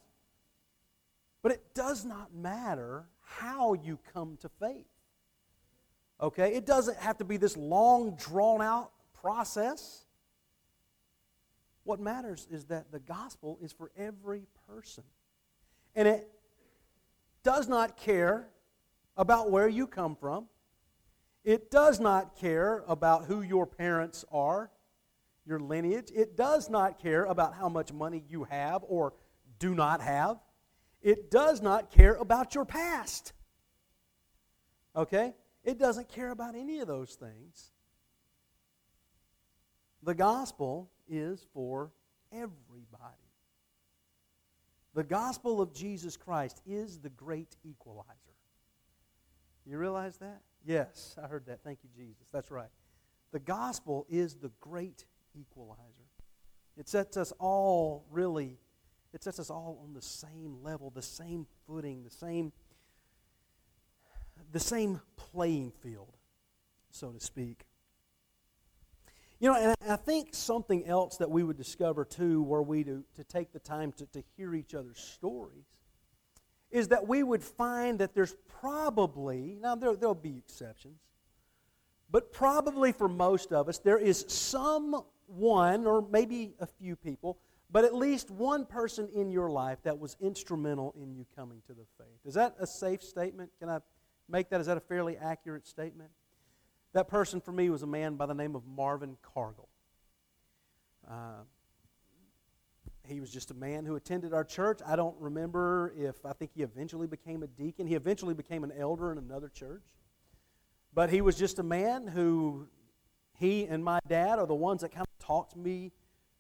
But 1.42 1.54
it 1.54 1.74
does 1.74 2.06
not 2.06 2.34
matter 2.36 3.06
how 3.22 3.74
you 3.74 3.98
come 4.14 4.38
to 4.42 4.50
faith. 4.60 4.86
Okay, 6.20 6.56
it 6.56 6.66
doesn't 6.66 6.98
have 6.98 7.18
to 7.20 7.26
be 7.26 7.38
this 7.38 7.56
long, 7.56 8.16
drawn-out 8.16 8.92
process. 9.22 10.06
What 11.84 12.00
matters 12.00 12.48
is 12.50 12.66
that 12.66 12.92
the 12.92 13.00
gospel 13.00 13.60
is 13.62 13.72
for 13.72 13.92
every 13.96 14.48
person, 14.68 15.04
and 15.96 16.08
it 16.08 16.30
does 17.44 17.68
not 17.68 17.98
care 17.98 18.50
about 19.16 19.52
where 19.52 19.68
you 19.68 19.88
come 19.88 20.16
from. 20.16 20.48
It 21.44 21.72
does 21.72 22.00
not 22.00 22.36
care 22.36 22.84
about 22.88 23.26
who 23.26 23.42
your 23.42 23.66
parents 23.66 24.26
are, 24.32 24.70
your 25.46 25.60
lineage. 25.60 26.12
It 26.14 26.36
does 26.36 26.70
not 26.70 27.00
care 27.00 27.24
about 27.24 27.54
how 27.54 27.70
much 27.70 27.94
money 27.94 28.24
you 28.28 28.44
have 28.46 28.84
or 28.86 29.14
do 29.60 29.74
not 29.74 30.02
have. 30.02 30.40
It 31.02 31.32
does 31.32 31.62
not 31.62 31.90
care 31.90 32.16
about 32.16 32.54
your 32.54 32.66
past. 32.66 33.32
Okay? 34.96 35.36
It 35.68 35.78
doesn't 35.78 36.08
care 36.08 36.32
about 36.32 36.56
any 36.56 36.80
of 36.80 36.88
those 36.88 37.16
things. 37.16 37.72
The 40.02 40.16
gospel 40.16 40.90
is 41.10 41.46
for 41.54 41.92
everybody. 42.32 42.54
The 44.94 45.04
gospel 45.04 45.60
of 45.60 45.74
Jesus 45.74 46.16
Christ 46.16 46.62
is 46.66 47.00
the 47.00 47.10
great 47.10 47.58
equalizer. 47.66 48.08
You 49.66 49.78
realize 49.78 50.16
that? 50.20 50.40
Yes, 50.66 51.18
I 51.22 51.28
heard 51.28 51.46
that. 51.48 51.66
Thank 51.66 51.80
you, 51.84 51.90
Jesus. 51.94 52.30
That's 52.32 52.50
right. 52.50 52.70
The 53.34 53.40
gospel 53.40 54.06
is 54.10 54.36
the 54.36 54.52
great 54.62 55.04
equalizer. 55.38 55.82
It 56.78 56.88
sets 56.88 57.18
us 57.18 57.34
all 57.40 58.06
really, 58.10 58.58
it 59.14 59.22
sets 59.22 59.38
us 59.38 59.50
all 59.50 59.82
on 59.84 59.94
the 59.94 60.02
same 60.02 60.64
level, 60.64 60.92
the 60.92 61.02
same 61.02 61.46
footing, 61.68 62.06
the 62.06 62.10
same, 62.10 62.54
the 64.52 64.60
same 64.60 65.02
playing 65.16 65.72
field, 65.82 66.16
so 66.90 67.12
to 67.12 67.20
speak. 67.20 67.66
You 69.40 69.52
know, 69.52 69.56
and 69.56 69.92
I 69.92 69.98
think 69.98 70.30
something 70.34 70.86
else 70.88 71.18
that 71.18 71.30
we 71.30 71.44
would 71.44 71.58
discover 71.58 72.06
too, 72.06 72.42
were 72.42 72.64
we 72.64 72.84
to, 72.86 73.04
to 73.16 73.24
take 73.24 73.52
the 73.52 73.60
time 73.60 73.92
to, 73.94 74.06
to 74.08 74.24
hear 74.36 74.56
each 74.56 74.74
other's 74.74 75.00
stories, 75.00 75.66
is 76.72 76.88
that 76.88 77.08
we 77.08 77.22
would 77.24 77.44
find 77.44 78.00
that 78.00 78.16
there's 78.16 78.36
probably, 78.62 79.58
now 79.62 79.76
there, 79.76 79.96
there'll 79.96 80.16
be 80.16 80.38
exceptions, 80.38 81.00
but 82.10 82.34
probably 82.34 82.92
for 82.92 83.08
most 83.08 83.54
of 83.54 83.70
us, 83.70 83.78
there 83.78 84.00
is 84.00 84.26
someone, 84.28 85.86
or 85.86 86.06
maybe 86.10 86.54
a 86.60 86.66
few 86.66 86.96
people, 86.96 87.38
but 87.70 87.84
at 87.84 87.94
least 87.94 88.32
one 88.32 88.66
person 88.66 89.08
in 89.14 89.30
your 89.30 89.50
life 89.50 89.78
that 89.84 90.00
was 90.00 90.16
instrumental 90.20 90.96
in 91.00 91.14
you 91.14 91.26
coming 91.36 91.62
to 91.68 91.74
the 91.74 91.86
faith. 91.98 92.20
Is 92.26 92.34
that 92.34 92.56
a 92.60 92.66
safe 92.66 93.04
statement? 93.04 93.52
Can 93.60 93.70
I 93.70 93.80
make 94.30 94.50
that? 94.50 94.62
Is 94.62 94.68
that 94.68 94.78
a 94.78 94.82
fairly 94.82 95.18
accurate 95.18 95.68
statement? 95.68 96.12
That 96.94 97.08
person 97.08 97.42
for 97.42 97.52
me 97.52 97.70
was 97.70 97.84
a 97.84 97.88
man 97.88 98.16
by 98.16 98.26
the 98.26 98.34
name 98.34 98.56
of 98.56 98.66
Marvin 98.66 99.18
Cargill. 99.22 99.70
Uh, 101.10 101.44
he 103.08 103.20
was 103.20 103.32
just 103.32 103.52
a 103.52 103.54
man 103.54 103.86
who 103.86 103.96
attended 103.96 104.34
our 104.34 104.44
church. 104.44 104.80
I 104.86 104.96
don't 104.96 105.16
remember 105.20 105.94
if 105.98 106.26
I 106.26 106.34
think 106.34 106.52
he 106.54 106.62
eventually 106.62 107.08
became 107.08 107.44
a 107.44 107.48
deacon. 107.48 107.88
He 107.88 107.96
eventually 107.96 108.34
became 108.34 108.64
an 108.64 108.74
elder 108.78 109.12
in 109.12 109.18
another 109.18 109.50
church. 109.50 109.84
But 110.94 111.10
he 111.10 111.22
was 111.22 111.36
just 111.36 111.60
a 111.60 111.64
man 111.64 112.08
who 112.08 112.68
he 113.38 113.66
and 113.66 113.84
my 113.84 114.00
dad 114.08 114.40
are 114.40 114.48
the 114.48 114.56
ones 114.56 114.82
that 114.82 114.90
kind 114.90 115.06
of 115.06 115.26
talked 115.26 115.56
me 115.56 115.92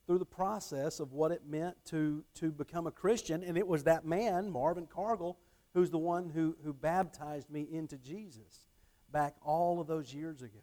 through 0.07 0.17
the 0.17 0.25
process 0.25 0.99
of 0.99 1.13
what 1.13 1.31
it 1.31 1.41
meant 1.47 1.75
to, 1.85 2.23
to 2.35 2.51
become 2.51 2.87
a 2.87 2.91
Christian. 2.91 3.43
And 3.43 3.57
it 3.57 3.67
was 3.67 3.83
that 3.83 4.05
man, 4.05 4.49
Marvin 4.49 4.87
Cargill, 4.87 5.37
who's 5.73 5.89
the 5.89 5.97
one 5.97 6.29
who, 6.29 6.55
who 6.63 6.73
baptized 6.73 7.49
me 7.49 7.67
into 7.71 7.97
Jesus 7.97 8.67
back 9.11 9.35
all 9.43 9.79
of 9.79 9.87
those 9.87 10.13
years 10.13 10.41
ago. 10.41 10.59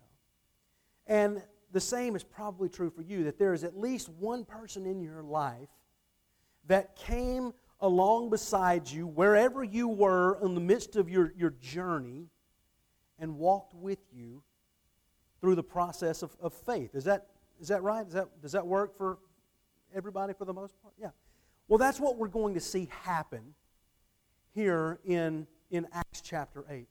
And 1.06 1.42
the 1.72 1.80
same 1.80 2.16
is 2.16 2.22
probably 2.22 2.68
true 2.68 2.90
for 2.90 3.02
you 3.02 3.24
that 3.24 3.38
there 3.38 3.52
is 3.52 3.64
at 3.64 3.78
least 3.78 4.08
one 4.08 4.44
person 4.44 4.86
in 4.86 5.00
your 5.00 5.22
life 5.22 5.68
that 6.66 6.96
came 6.96 7.52
along 7.80 8.30
beside 8.30 8.90
you 8.90 9.06
wherever 9.06 9.62
you 9.62 9.88
were 9.88 10.38
in 10.42 10.54
the 10.54 10.60
midst 10.60 10.96
of 10.96 11.10
your, 11.10 11.32
your 11.36 11.50
journey 11.60 12.28
and 13.18 13.36
walked 13.36 13.74
with 13.74 13.98
you 14.12 14.42
through 15.40 15.54
the 15.54 15.62
process 15.62 16.22
of, 16.22 16.34
of 16.40 16.54
faith. 16.54 16.94
Is 16.94 17.04
that, 17.04 17.26
is 17.60 17.68
that 17.68 17.82
right? 17.82 18.04
Does 18.04 18.14
that, 18.14 18.28
does 18.40 18.52
that 18.52 18.66
work 18.66 18.96
for 18.96 19.18
everybody 19.94 20.32
for 20.32 20.44
the 20.44 20.54
most 20.54 20.80
part? 20.80 20.94
Yeah. 20.98 21.10
Well, 21.68 21.78
that's 21.78 22.00
what 22.00 22.16
we're 22.16 22.28
going 22.28 22.54
to 22.54 22.60
see 22.60 22.88
happen 23.02 23.54
here 24.54 25.00
in, 25.04 25.46
in 25.70 25.86
Acts 25.92 26.20
chapter 26.20 26.64
8. 26.68 26.86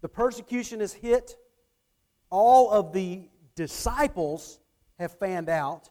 The 0.00 0.08
persecution 0.08 0.80
has 0.80 0.92
hit. 0.92 1.36
All 2.30 2.70
of 2.70 2.92
the 2.92 3.28
disciples 3.54 4.58
have 4.98 5.18
fanned 5.18 5.48
out. 5.48 5.90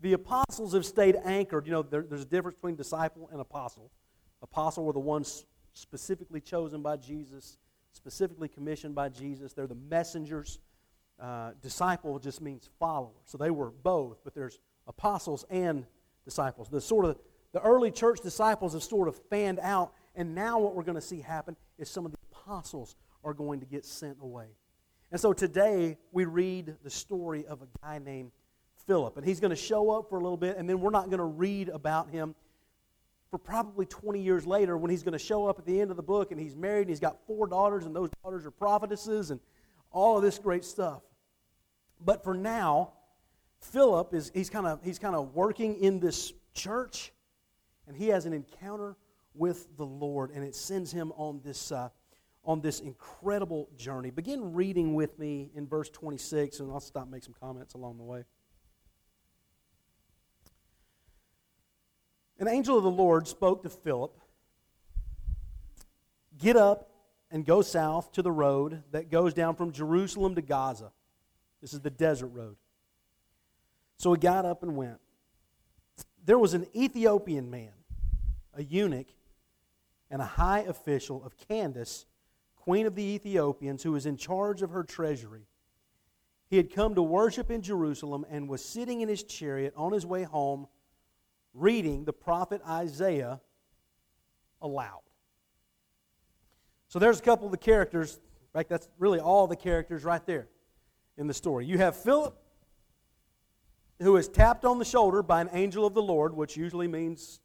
The 0.00 0.14
apostles 0.14 0.74
have 0.74 0.84
stayed 0.84 1.16
anchored. 1.24 1.66
You 1.66 1.72
know, 1.72 1.82
there, 1.82 2.02
there's 2.02 2.22
a 2.22 2.26
difference 2.26 2.56
between 2.56 2.76
disciple 2.76 3.28
and 3.30 3.40
apostle. 3.40 3.90
Apostle 4.42 4.84
were 4.84 4.92
the 4.92 4.98
ones 4.98 5.44
specifically 5.74 6.40
chosen 6.40 6.82
by 6.82 6.96
Jesus, 6.96 7.58
specifically 7.92 8.48
commissioned 8.48 8.94
by 8.94 9.08
Jesus. 9.08 9.52
They're 9.52 9.66
the 9.66 9.76
messengers. 9.76 10.58
Uh, 11.20 11.52
disciple 11.62 12.18
just 12.18 12.40
means 12.40 12.68
follower. 12.80 13.12
So 13.24 13.38
they 13.38 13.50
were 13.50 13.70
both, 13.70 14.18
but 14.24 14.34
there's 14.34 14.58
apostles 14.88 15.44
and 15.50 15.86
disciples. 16.24 16.68
The 16.68 16.80
sort 16.80 17.04
of 17.04 17.18
the 17.52 17.60
early 17.60 17.90
church 17.90 18.20
disciples 18.20 18.72
have 18.72 18.82
sort 18.82 19.08
of 19.08 19.16
fanned 19.28 19.60
out, 19.60 19.92
and 20.14 20.34
now 20.34 20.58
what 20.58 20.74
we're 20.74 20.82
going 20.82 20.96
to 20.96 21.00
see 21.00 21.20
happen 21.20 21.56
is 21.78 21.88
some 21.88 22.04
of 22.04 22.12
the 22.12 22.18
apostles 22.30 22.96
are 23.24 23.34
going 23.34 23.60
to 23.60 23.66
get 23.66 23.84
sent 23.84 24.18
away. 24.20 24.46
And 25.10 25.20
so 25.20 25.32
today 25.32 25.98
we 26.10 26.24
read 26.24 26.74
the 26.82 26.90
story 26.90 27.46
of 27.46 27.62
a 27.62 27.66
guy 27.82 27.98
named 27.98 28.32
Philip. 28.86 29.16
And 29.16 29.26
he's 29.26 29.40
going 29.40 29.50
to 29.50 29.56
show 29.56 29.90
up 29.90 30.08
for 30.08 30.18
a 30.18 30.22
little 30.22 30.36
bit, 30.36 30.56
and 30.56 30.68
then 30.68 30.80
we're 30.80 30.90
not 30.90 31.06
going 31.06 31.18
to 31.18 31.24
read 31.24 31.68
about 31.68 32.10
him 32.10 32.34
for 33.30 33.38
probably 33.38 33.86
20 33.86 34.20
years 34.20 34.46
later 34.46 34.76
when 34.76 34.90
he's 34.90 35.02
going 35.02 35.12
to 35.12 35.18
show 35.18 35.46
up 35.46 35.58
at 35.58 35.64
the 35.64 35.80
end 35.80 35.90
of 35.90 35.96
the 35.96 36.02
book 36.02 36.32
and 36.32 36.40
he's 36.40 36.54
married 36.54 36.82
and 36.82 36.90
he's 36.90 37.00
got 37.00 37.18
four 37.26 37.46
daughters, 37.46 37.86
and 37.86 37.94
those 37.96 38.10
daughters 38.22 38.44
are 38.44 38.50
prophetesses 38.50 39.30
and 39.30 39.40
all 39.90 40.16
of 40.16 40.22
this 40.22 40.38
great 40.38 40.64
stuff. 40.64 41.02
But 42.04 42.24
for 42.24 42.34
now, 42.34 42.92
Philip 43.60 44.12
is 44.12 44.30
he's 44.34 44.50
kind 44.50 44.66
of 44.66 44.82
he's 44.82 44.98
kind 44.98 45.14
of 45.14 45.34
working 45.34 45.76
in 45.76 46.00
this 46.00 46.32
church, 46.52 47.12
and 47.86 47.96
he 47.96 48.08
has 48.08 48.26
an 48.26 48.32
encounter 48.32 48.96
with 49.34 49.76
the 49.76 49.86
Lord, 49.86 50.30
and 50.30 50.44
it 50.44 50.54
sends 50.54 50.92
him 50.92 51.12
on 51.16 51.40
this 51.44 51.72
uh, 51.72 51.88
on 52.44 52.60
this 52.60 52.80
incredible 52.80 53.68
journey. 53.76 54.10
Begin 54.10 54.52
reading 54.52 54.94
with 54.94 55.18
me 55.18 55.50
in 55.54 55.66
verse 55.66 55.88
26, 55.90 56.58
and 56.58 56.72
I'll 56.72 56.80
stop 56.80 57.04
and 57.04 57.12
make 57.12 57.22
some 57.22 57.34
comments 57.38 57.74
along 57.74 57.98
the 57.98 58.02
way. 58.02 58.24
An 62.40 62.48
angel 62.48 62.76
of 62.76 62.82
the 62.82 62.90
Lord 62.90 63.28
spoke 63.28 63.62
to 63.62 63.68
Philip 63.68 64.18
Get 66.38 66.56
up 66.56 66.90
and 67.30 67.44
go 67.46 67.62
south 67.62 68.12
to 68.12 68.22
the 68.22 68.32
road 68.32 68.82
that 68.90 69.10
goes 69.10 69.32
down 69.32 69.54
from 69.54 69.70
Jerusalem 69.70 70.34
to 70.34 70.42
Gaza. 70.42 70.90
This 71.60 71.72
is 71.72 71.80
the 71.80 71.90
desert 71.90 72.28
road. 72.28 72.56
So 73.98 74.12
he 74.12 74.18
got 74.18 74.44
up 74.44 74.64
and 74.64 74.76
went. 74.76 74.98
There 76.24 76.38
was 76.38 76.54
an 76.54 76.66
Ethiopian 76.74 77.50
man, 77.50 77.72
a 78.54 78.62
eunuch, 78.64 79.06
and 80.12 80.22
a 80.22 80.26
high 80.26 80.60
official 80.60 81.24
of 81.24 81.36
Candace 81.48 82.06
queen 82.54 82.86
of 82.86 82.94
the 82.94 83.02
Ethiopians, 83.02 83.82
who 83.82 83.90
was 83.90 84.06
in 84.06 84.16
charge 84.16 84.62
of 84.62 84.70
her 84.70 84.84
treasury. 84.84 85.48
He 86.48 86.56
had 86.56 86.72
come 86.72 86.94
to 86.94 87.02
worship 87.02 87.50
in 87.50 87.60
Jerusalem 87.60 88.24
and 88.30 88.48
was 88.48 88.64
sitting 88.64 89.00
in 89.00 89.08
his 89.08 89.24
chariot 89.24 89.72
on 89.76 89.90
his 89.90 90.06
way 90.06 90.22
home, 90.22 90.68
reading 91.54 92.04
the 92.04 92.12
prophet 92.12 92.60
Isaiah 92.68 93.40
aloud. 94.60 95.00
So 96.86 97.00
there's 97.00 97.18
a 97.18 97.22
couple 97.22 97.46
of 97.46 97.50
the 97.50 97.58
characters. 97.58 98.20
Right, 98.54 98.68
that's 98.68 98.88
really 98.98 99.18
all 99.18 99.46
the 99.46 99.56
characters 99.56 100.04
right 100.04 100.24
there 100.26 100.46
in 101.16 101.26
the 101.26 101.34
story. 101.34 101.64
You 101.64 101.78
have 101.78 101.96
Philip, 101.96 102.36
who 104.00 104.16
is 104.18 104.28
tapped 104.28 104.66
on 104.66 104.78
the 104.78 104.84
shoulder 104.84 105.22
by 105.22 105.40
an 105.40 105.48
angel 105.52 105.86
of 105.86 105.94
the 105.94 106.02
Lord, 106.02 106.36
which 106.36 106.56
usually 106.56 106.86
means 106.86 107.40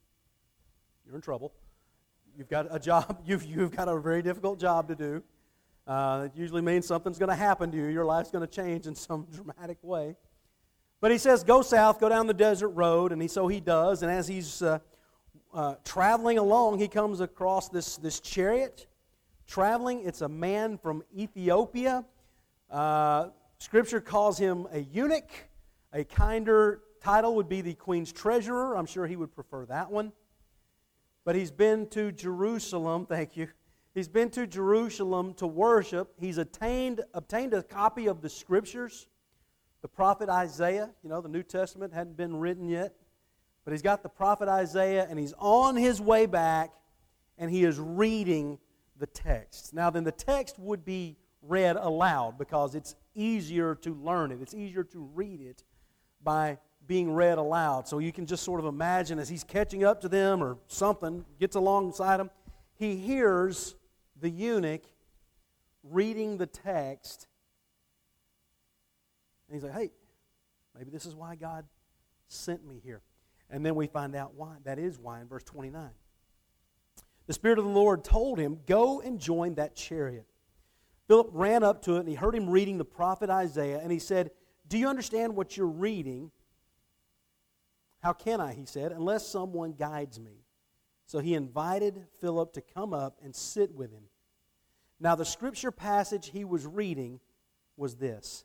you're 1.06 1.16
in 1.16 1.22
trouble. 1.22 1.54
You've 2.38 2.48
got 2.48 2.68
a 2.70 2.78
job, 2.78 3.20
you've, 3.26 3.44
you've 3.44 3.74
got 3.74 3.88
a 3.88 3.98
very 3.98 4.22
difficult 4.22 4.60
job 4.60 4.86
to 4.88 4.94
do. 4.94 5.24
Uh, 5.88 6.26
it 6.26 6.38
usually 6.38 6.62
means 6.62 6.86
something's 6.86 7.18
going 7.18 7.30
to 7.30 7.34
happen 7.34 7.72
to 7.72 7.76
you. 7.76 7.86
Your 7.86 8.04
life's 8.04 8.30
going 8.30 8.46
to 8.46 8.52
change 8.52 8.86
in 8.86 8.94
some 8.94 9.26
dramatic 9.34 9.78
way. 9.82 10.14
But 11.00 11.10
he 11.10 11.18
says, 11.18 11.42
Go 11.42 11.62
south, 11.62 11.98
go 11.98 12.08
down 12.08 12.28
the 12.28 12.34
desert 12.34 12.68
road. 12.68 13.10
And 13.10 13.20
he, 13.20 13.26
so 13.26 13.48
he 13.48 13.58
does. 13.58 14.04
And 14.04 14.12
as 14.12 14.28
he's 14.28 14.62
uh, 14.62 14.78
uh, 15.52 15.74
traveling 15.84 16.38
along, 16.38 16.78
he 16.78 16.86
comes 16.86 17.20
across 17.20 17.70
this, 17.70 17.96
this 17.96 18.20
chariot 18.20 18.86
traveling. 19.48 20.04
It's 20.04 20.20
a 20.20 20.28
man 20.28 20.78
from 20.78 21.02
Ethiopia. 21.16 22.04
Uh, 22.70 23.30
scripture 23.58 24.00
calls 24.00 24.38
him 24.38 24.68
a 24.70 24.78
eunuch. 24.78 25.30
A 25.92 26.04
kinder 26.04 26.82
title 27.00 27.34
would 27.34 27.48
be 27.48 27.62
the 27.62 27.74
queen's 27.74 28.12
treasurer. 28.12 28.76
I'm 28.76 28.86
sure 28.86 29.08
he 29.08 29.16
would 29.16 29.34
prefer 29.34 29.66
that 29.66 29.90
one 29.90 30.12
but 31.28 31.36
he's 31.36 31.50
been 31.50 31.86
to 31.88 32.10
Jerusalem, 32.10 33.04
thank 33.04 33.36
you. 33.36 33.48
He's 33.94 34.08
been 34.08 34.30
to 34.30 34.46
Jerusalem 34.46 35.34
to 35.34 35.46
worship. 35.46 36.14
He's 36.18 36.38
attained, 36.38 37.02
obtained 37.12 37.52
a 37.52 37.62
copy 37.62 38.06
of 38.06 38.22
the 38.22 38.30
scriptures. 38.30 39.08
The 39.82 39.88
prophet 39.88 40.30
Isaiah, 40.30 40.88
you 41.02 41.10
know, 41.10 41.20
the 41.20 41.28
New 41.28 41.42
Testament 41.42 41.92
hadn't 41.92 42.16
been 42.16 42.36
written 42.36 42.66
yet, 42.66 42.94
but 43.66 43.72
he's 43.72 43.82
got 43.82 44.02
the 44.02 44.08
prophet 44.08 44.48
Isaiah 44.48 45.06
and 45.10 45.18
he's 45.18 45.34
on 45.36 45.76
his 45.76 46.00
way 46.00 46.24
back 46.24 46.72
and 47.36 47.50
he 47.50 47.62
is 47.62 47.78
reading 47.78 48.58
the 48.98 49.06
text. 49.06 49.74
Now, 49.74 49.90
then, 49.90 50.04
the 50.04 50.12
text 50.12 50.58
would 50.58 50.82
be 50.82 51.18
read 51.42 51.76
aloud 51.76 52.38
because 52.38 52.74
it's 52.74 52.94
easier 53.14 53.74
to 53.82 53.92
learn 53.92 54.32
it, 54.32 54.40
it's 54.40 54.54
easier 54.54 54.82
to 54.84 55.00
read 55.14 55.42
it 55.42 55.62
by 56.24 56.56
being 56.88 57.12
read 57.12 57.38
aloud. 57.38 57.86
So 57.86 57.98
you 57.98 58.10
can 58.10 58.26
just 58.26 58.42
sort 58.42 58.58
of 58.58 58.66
imagine 58.66 59.18
as 59.20 59.28
he's 59.28 59.44
catching 59.44 59.84
up 59.84 60.00
to 60.00 60.08
them 60.08 60.42
or 60.42 60.56
something, 60.66 61.24
gets 61.38 61.54
alongside 61.54 62.16
them, 62.16 62.30
he 62.74 62.96
hears 62.96 63.76
the 64.20 64.30
eunuch 64.30 64.82
reading 65.84 66.38
the 66.38 66.46
text, 66.46 67.28
and 69.48 69.54
he's 69.54 69.62
like, 69.62 69.72
hey, 69.72 69.90
maybe 70.76 70.90
this 70.90 71.06
is 71.06 71.14
why 71.14 71.36
God 71.36 71.64
sent 72.26 72.66
me 72.66 72.80
here. 72.82 73.02
And 73.50 73.64
then 73.64 73.74
we 73.74 73.86
find 73.86 74.14
out 74.14 74.34
why. 74.34 74.56
That 74.64 74.78
is 74.78 74.98
why 74.98 75.20
in 75.20 75.28
verse 75.28 75.44
29. 75.44 75.88
The 77.26 77.32
Spirit 77.32 77.58
of 77.58 77.64
the 77.64 77.70
Lord 77.70 78.04
told 78.04 78.38
him, 78.38 78.58
Go 78.66 79.00
and 79.00 79.18
join 79.18 79.54
that 79.54 79.74
chariot. 79.74 80.26
Philip 81.06 81.28
ran 81.32 81.62
up 81.62 81.80
to 81.82 81.96
it 81.96 82.00
and 82.00 82.08
he 82.08 82.14
heard 82.14 82.34
him 82.34 82.50
reading 82.50 82.76
the 82.76 82.84
prophet 82.84 83.30
Isaiah, 83.30 83.80
and 83.82 83.90
he 83.90 83.98
said, 83.98 84.30
Do 84.68 84.76
you 84.76 84.88
understand 84.88 85.34
what 85.34 85.56
you're 85.56 85.66
reading? 85.66 86.30
How 88.00 88.12
can 88.12 88.40
I, 88.40 88.54
he 88.54 88.64
said, 88.64 88.92
unless 88.92 89.26
someone 89.26 89.72
guides 89.72 90.20
me? 90.20 90.44
So 91.06 91.18
he 91.18 91.34
invited 91.34 92.06
Philip 92.20 92.52
to 92.52 92.60
come 92.60 92.92
up 92.92 93.18
and 93.22 93.34
sit 93.34 93.74
with 93.74 93.90
him. 93.90 94.04
Now, 95.00 95.14
the 95.14 95.24
scripture 95.24 95.70
passage 95.70 96.30
he 96.30 96.44
was 96.44 96.66
reading 96.66 97.20
was 97.76 97.96
this 97.96 98.44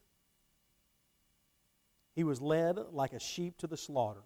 He 2.15 2.23
was 2.23 2.41
led 2.41 2.77
like 2.91 3.13
a 3.13 3.19
sheep 3.19 3.57
to 3.59 3.67
the 3.67 3.77
slaughter. 3.77 4.23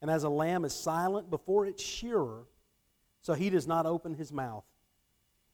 And 0.00 0.10
as 0.10 0.24
a 0.24 0.28
lamb 0.28 0.64
is 0.64 0.74
silent 0.74 1.30
before 1.30 1.64
its 1.64 1.80
shearer, 1.80 2.46
so 3.20 3.34
he 3.34 3.50
does 3.50 3.68
not 3.68 3.86
open 3.86 4.14
his 4.14 4.32
mouth. 4.32 4.64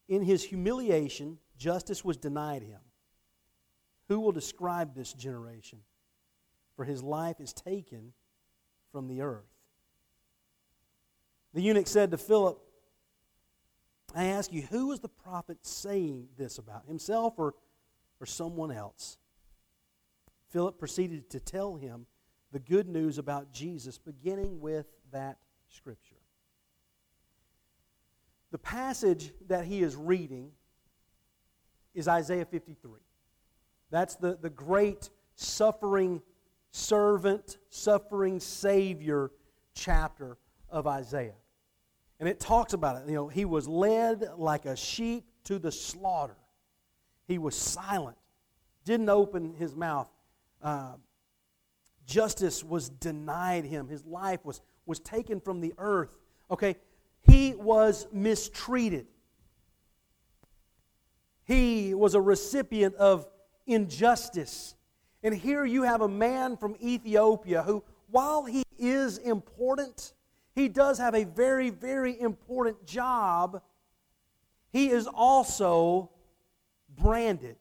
In 0.09 0.23
his 0.23 0.43
humiliation, 0.43 1.37
justice 1.59 2.03
was 2.03 2.17
denied 2.17 2.63
him. 2.63 2.81
Who 4.09 4.21
will 4.21 4.33
describe 4.33 4.95
this 4.95 5.13
generation? 5.13 5.81
For 6.77 6.87
his 6.87 7.03
life 7.03 7.41
is 7.41 7.53
taken 7.53 8.15
from 8.93 9.09
the 9.09 9.23
earth. 9.23 9.45
The 11.55 11.63
eunuch 11.63 11.87
said 11.87 12.11
to 12.11 12.19
Philip, 12.19 12.59
I 14.15 14.25
ask 14.27 14.53
you, 14.53 14.63
who 14.63 14.93
is 14.93 15.01
the 15.01 15.09
prophet 15.09 15.59
saying 15.63 16.29
this 16.37 16.59
about, 16.59 16.87
himself 16.87 17.35
or, 17.37 17.55
or 18.21 18.27
someone 18.27 18.71
else? 18.71 19.19
Philip 20.51 20.79
proceeded 20.79 21.29
to 21.31 21.41
tell 21.41 21.77
him 21.77 22.07
the 22.53 22.59
good 22.59 22.89
news 22.89 23.19
about 23.19 23.53
Jesus, 23.53 23.99
beginning 23.99 24.61
with 24.61 24.87
that 25.13 25.37
scripture. 25.69 26.17
The 28.51 28.59
passage 28.59 29.33
that 29.49 29.67
he 29.67 29.83
is 29.83 29.95
reading 29.95 30.53
is 31.95 32.09
Isaiah 32.09 32.47
53. 32.47 33.01
That's 33.91 34.17
the, 34.17 34.39
the 34.41 34.51
great 34.51 35.11
suffering 35.35 36.23
servant, 36.79 37.59
suffering 37.71 38.41
Savior 38.41 39.31
chapter 39.75 40.39
of 40.71 40.87
Isaiah. 40.87 41.35
And 42.21 42.29
it 42.29 42.41
talks 42.41 42.73
about 42.73 43.03
it. 43.03 43.09
You 43.09 43.15
know, 43.15 43.29
he 43.29 43.45
was 43.45 43.69
led 43.69 44.25
like 44.37 44.65
a 44.65 44.77
sheep 44.77 45.25
to 45.45 45.59
the 45.59 45.73
slaughter. 45.73 46.37
He 47.27 47.39
was 47.39 47.55
silent, 47.55 48.17
didn't 48.85 49.09
open 49.09 49.55
his 49.55 49.75
mouth. 49.75 50.09
Uh, 50.63 50.95
justice 52.07 52.65
was 52.65 52.89
denied 52.89 53.65
him. 53.65 53.89
His 53.89 54.05
life 54.05 54.45
was, 54.45 54.61
was 54.87 54.99
taken 55.01 55.41
from 55.41 55.61
the 55.61 55.75
earth. 55.79 56.11
Okay, 56.51 56.77
he 57.23 57.55
was 57.55 58.07
mistreated. 58.13 59.07
He 61.45 61.95
was 61.95 62.15
a 62.15 62.21
recipient 62.21 62.95
of 62.97 63.27
injustice. 63.67 64.75
And 65.23 65.35
here 65.35 65.65
you 65.65 65.83
have 65.83 66.01
a 66.01 66.09
man 66.09 66.57
from 66.57 66.77
Ethiopia 66.83 67.63
who, 67.63 67.83
while 68.11 68.45
he 68.45 68.63
is 68.79 69.19
important, 69.19 70.13
he 70.55 70.69
does 70.69 70.99
have 70.99 71.15
a 71.15 71.25
very, 71.25 71.71
very 71.71 72.19
important 72.21 72.87
job. 72.87 73.63
He 74.73 74.91
is 74.91 75.07
also 75.07 76.11
branded. 76.97 77.57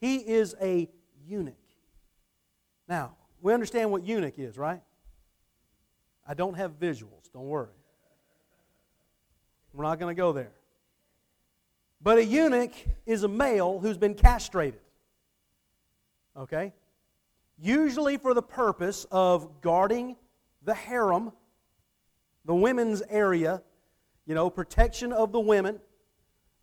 He 0.00 0.16
is 0.16 0.54
a 0.60 0.88
eunuch. 1.26 1.54
Now, 2.88 3.16
we 3.40 3.52
understand 3.52 3.90
what 3.90 4.04
eunuch 4.04 4.38
is, 4.38 4.56
right? 4.56 4.82
I 6.26 6.34
don't 6.34 6.54
have 6.54 6.78
visuals, 6.78 7.30
don't 7.32 7.46
worry. 7.46 7.68
We're 9.72 9.84
not 9.84 9.98
going 9.98 10.14
to 10.14 10.18
go 10.18 10.32
there. 10.32 10.52
But 12.00 12.18
a 12.18 12.24
eunuch 12.24 12.72
is 13.06 13.24
a 13.24 13.28
male 13.28 13.80
who's 13.80 13.98
been 13.98 14.14
castrated. 14.14 14.80
Okay? 16.36 16.72
Usually 17.58 18.16
for 18.16 18.34
the 18.34 18.42
purpose 18.42 19.06
of 19.10 19.60
guarding 19.60 20.16
the 20.62 20.74
harem, 20.74 21.32
the 22.44 22.54
women's 22.54 23.02
area, 23.08 23.62
you 24.26 24.34
know, 24.34 24.50
protection 24.50 25.12
of 25.12 25.32
the 25.32 25.40
women. 25.40 25.80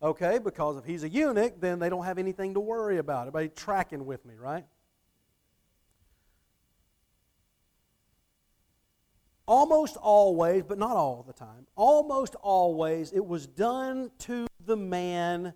Okay? 0.02 0.38
Because 0.38 0.76
if 0.76 0.84
he's 0.84 1.04
a 1.04 1.08
eunuch, 1.08 1.60
then 1.60 1.78
they 1.78 1.88
don't 1.88 2.04
have 2.04 2.18
anything 2.18 2.54
to 2.54 2.60
worry 2.60 2.98
about. 2.98 3.22
Everybody 3.22 3.48
tracking 3.48 4.04
with 4.04 4.24
me, 4.26 4.34
right? 4.36 4.64
almost 9.46 9.96
always, 9.96 10.62
but 10.62 10.78
not 10.78 10.96
all 10.96 11.24
the 11.26 11.32
time, 11.32 11.66
almost 11.76 12.34
always 12.36 13.12
it 13.12 13.24
was 13.24 13.46
done 13.46 14.10
to 14.18 14.46
the 14.64 14.76
man 14.76 15.52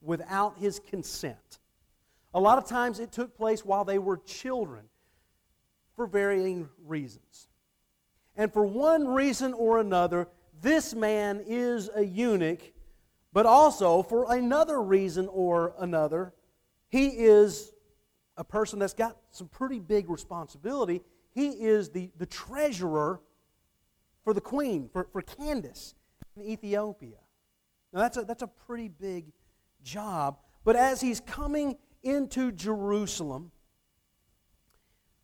without 0.00 0.58
his 0.58 0.78
consent. 0.78 1.58
A 2.32 2.40
lot 2.40 2.58
of 2.58 2.66
times 2.66 3.00
it 3.00 3.12
took 3.12 3.36
place 3.36 3.64
while 3.64 3.84
they 3.84 3.98
were 3.98 4.16
children 4.18 4.84
for 5.96 6.06
varying 6.06 6.68
reasons. 6.84 7.48
And 8.36 8.52
for 8.52 8.64
one 8.64 9.08
reason 9.08 9.52
or 9.52 9.80
another, 9.80 10.28
this 10.62 10.94
man 10.94 11.42
is 11.46 11.90
a 11.94 12.04
eunuch, 12.04 12.60
but 13.32 13.46
also 13.46 14.02
for 14.02 14.32
another 14.32 14.80
reason 14.80 15.28
or 15.30 15.74
another, 15.78 16.32
he 16.88 17.08
is 17.08 17.72
a 18.36 18.44
person 18.44 18.78
that's 18.78 18.94
got 18.94 19.16
some 19.30 19.48
pretty 19.48 19.78
big 19.78 20.08
responsibility. 20.08 21.02
He 21.34 21.48
is 21.48 21.90
the, 21.90 22.10
the 22.16 22.26
treasurer 22.26 23.20
for 24.24 24.34
the 24.34 24.40
queen, 24.40 24.88
for, 24.92 25.08
for 25.12 25.22
Candace 25.22 25.94
in 26.36 26.44
Ethiopia. 26.44 27.18
Now, 27.92 28.00
that's 28.00 28.16
a, 28.16 28.22
that's 28.22 28.42
a 28.42 28.46
pretty 28.46 28.88
big 28.88 29.32
job. 29.82 30.38
But 30.64 30.76
as 30.76 31.00
he's 31.00 31.20
coming 31.20 31.76
into 32.02 32.52
Jerusalem, 32.52 33.50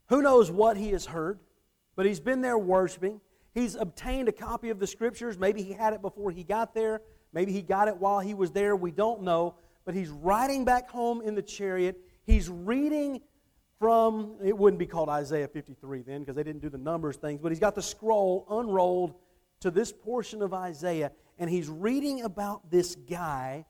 who 0.09 0.23
knows 0.23 0.51
what 0.51 0.77
he 0.77 0.91
has 0.91 1.07
heard, 1.07 1.41
but 1.97 2.07
he's 2.07 2.21
been 2.21 2.41
there 2.41 2.59
worshiping. 2.59 3.21
He's 3.55 3.75
obtained 3.75 4.29
a 4.29 4.33
copy 4.33 4.71
of 4.71 4.79
the 4.79 4.87
scriptures. 4.87 5.39
Maybe 5.39 5.63
he 5.63 5.73
had 5.73 5.93
it 5.93 6.03
before 6.03 6.31
he 6.31 6.45
got 6.45 6.75
there. 6.75 7.01
Maybe 7.33 7.53
he 7.53 7.63
got 7.63 7.89
it 7.89 7.97
while 7.97 8.21
he 8.21 8.35
was 8.35 8.53
there. 8.53 8.77
We 8.77 8.91
don't 8.91 9.23
know. 9.23 9.55
But 9.85 9.95
he's 9.95 10.11
riding 10.11 10.65
back 10.65 10.91
home 10.91 11.23
in 11.23 11.35
the 11.35 11.43
chariot. 11.43 11.99
He's 12.25 12.49
reading 12.51 13.21
from, 13.79 14.37
it 14.45 14.57
wouldn't 14.57 14.79
be 14.79 14.87
called 14.87 15.09
Isaiah 15.09 15.49
53 15.49 16.03
then 16.03 16.21
because 16.21 16.35
they 16.35 16.43
didn't 16.43 16.63
do 16.63 16.71
the 16.71 16.79
numbers 16.79 17.17
things, 17.17 17.41
but 17.43 17.53
he's 17.53 17.61
got 17.61 17.75
the 17.75 17.83
scroll 17.83 18.47
unrolled 18.51 19.15
to 19.61 19.71
this 19.71 19.93
portion 19.93 20.43
of 20.43 20.53
Isaiah, 20.53 21.13
and 21.39 21.49
he's 21.49 21.69
reading 21.69 22.23
about 22.23 22.71
this 22.71 22.95
guy 22.95 23.65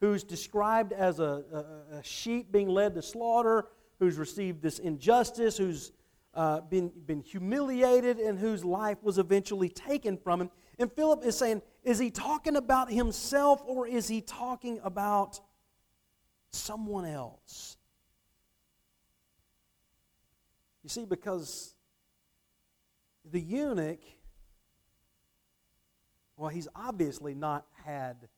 who's 0.00 0.22
described 0.24 0.92
as 0.92 1.18
a, 1.18 1.44
a, 1.92 1.96
a 1.98 2.02
sheep 2.02 2.52
being 2.52 2.68
led 2.68 2.94
to 2.94 3.02
slaughter, 3.02 3.66
who's 3.98 4.16
received 4.16 4.62
this 4.62 4.78
injustice, 4.78 5.56
who's 5.56 5.92
uh, 6.34 6.60
been, 6.60 6.92
been 7.06 7.20
humiliated, 7.20 8.18
and 8.18 8.38
whose 8.38 8.64
life 8.64 8.98
was 9.02 9.18
eventually 9.18 9.68
taken 9.68 10.16
from 10.16 10.40
him. 10.40 10.50
And 10.78 10.92
Philip 10.92 11.24
is 11.24 11.36
saying, 11.36 11.62
is 11.82 11.98
he 11.98 12.10
talking 12.10 12.54
about 12.54 12.92
himself 12.92 13.60
or 13.66 13.86
is 13.86 14.06
he 14.06 14.20
talking 14.20 14.78
about 14.84 15.40
someone 16.52 17.04
else? 17.04 17.76
You 20.84 20.88
see, 20.88 21.04
because 21.04 21.74
the 23.24 23.40
eunuch, 23.40 24.00
well, 26.36 26.48
he's 26.48 26.68
obviously 26.74 27.34
not 27.34 27.66
had 27.84 28.28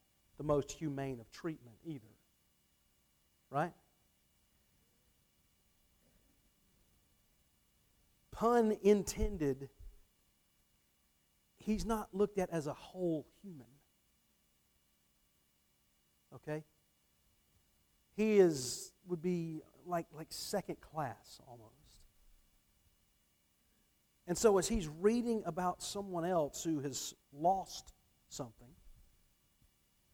the 0.41 0.45
most 0.45 0.73
humane 0.73 1.21
of 1.21 1.31
treatment 1.31 1.77
either. 1.85 2.01
Right? 3.51 3.75
Pun 8.31 8.75
intended, 8.83 9.69
he's 11.59 11.85
not 11.85 12.09
looked 12.15 12.39
at 12.39 12.49
as 12.49 12.67
a 12.67 12.73
whole 12.73 13.27
human. 13.43 13.67
Okay? 16.37 16.65
He 18.17 18.39
is 18.39 18.93
would 19.09 19.21
be 19.21 19.61
like 19.85 20.07
like 20.17 20.29
second 20.31 20.81
class 20.81 21.39
almost. 21.47 21.75
And 24.27 24.39
so, 24.39 24.57
as 24.57 24.69
he's 24.69 24.89
reading 24.89 25.43
about 25.45 25.83
someone 25.83 26.25
else 26.25 26.65
who 26.65 26.81
has 26.81 27.15
lost 27.31 27.93
something, 28.31 28.71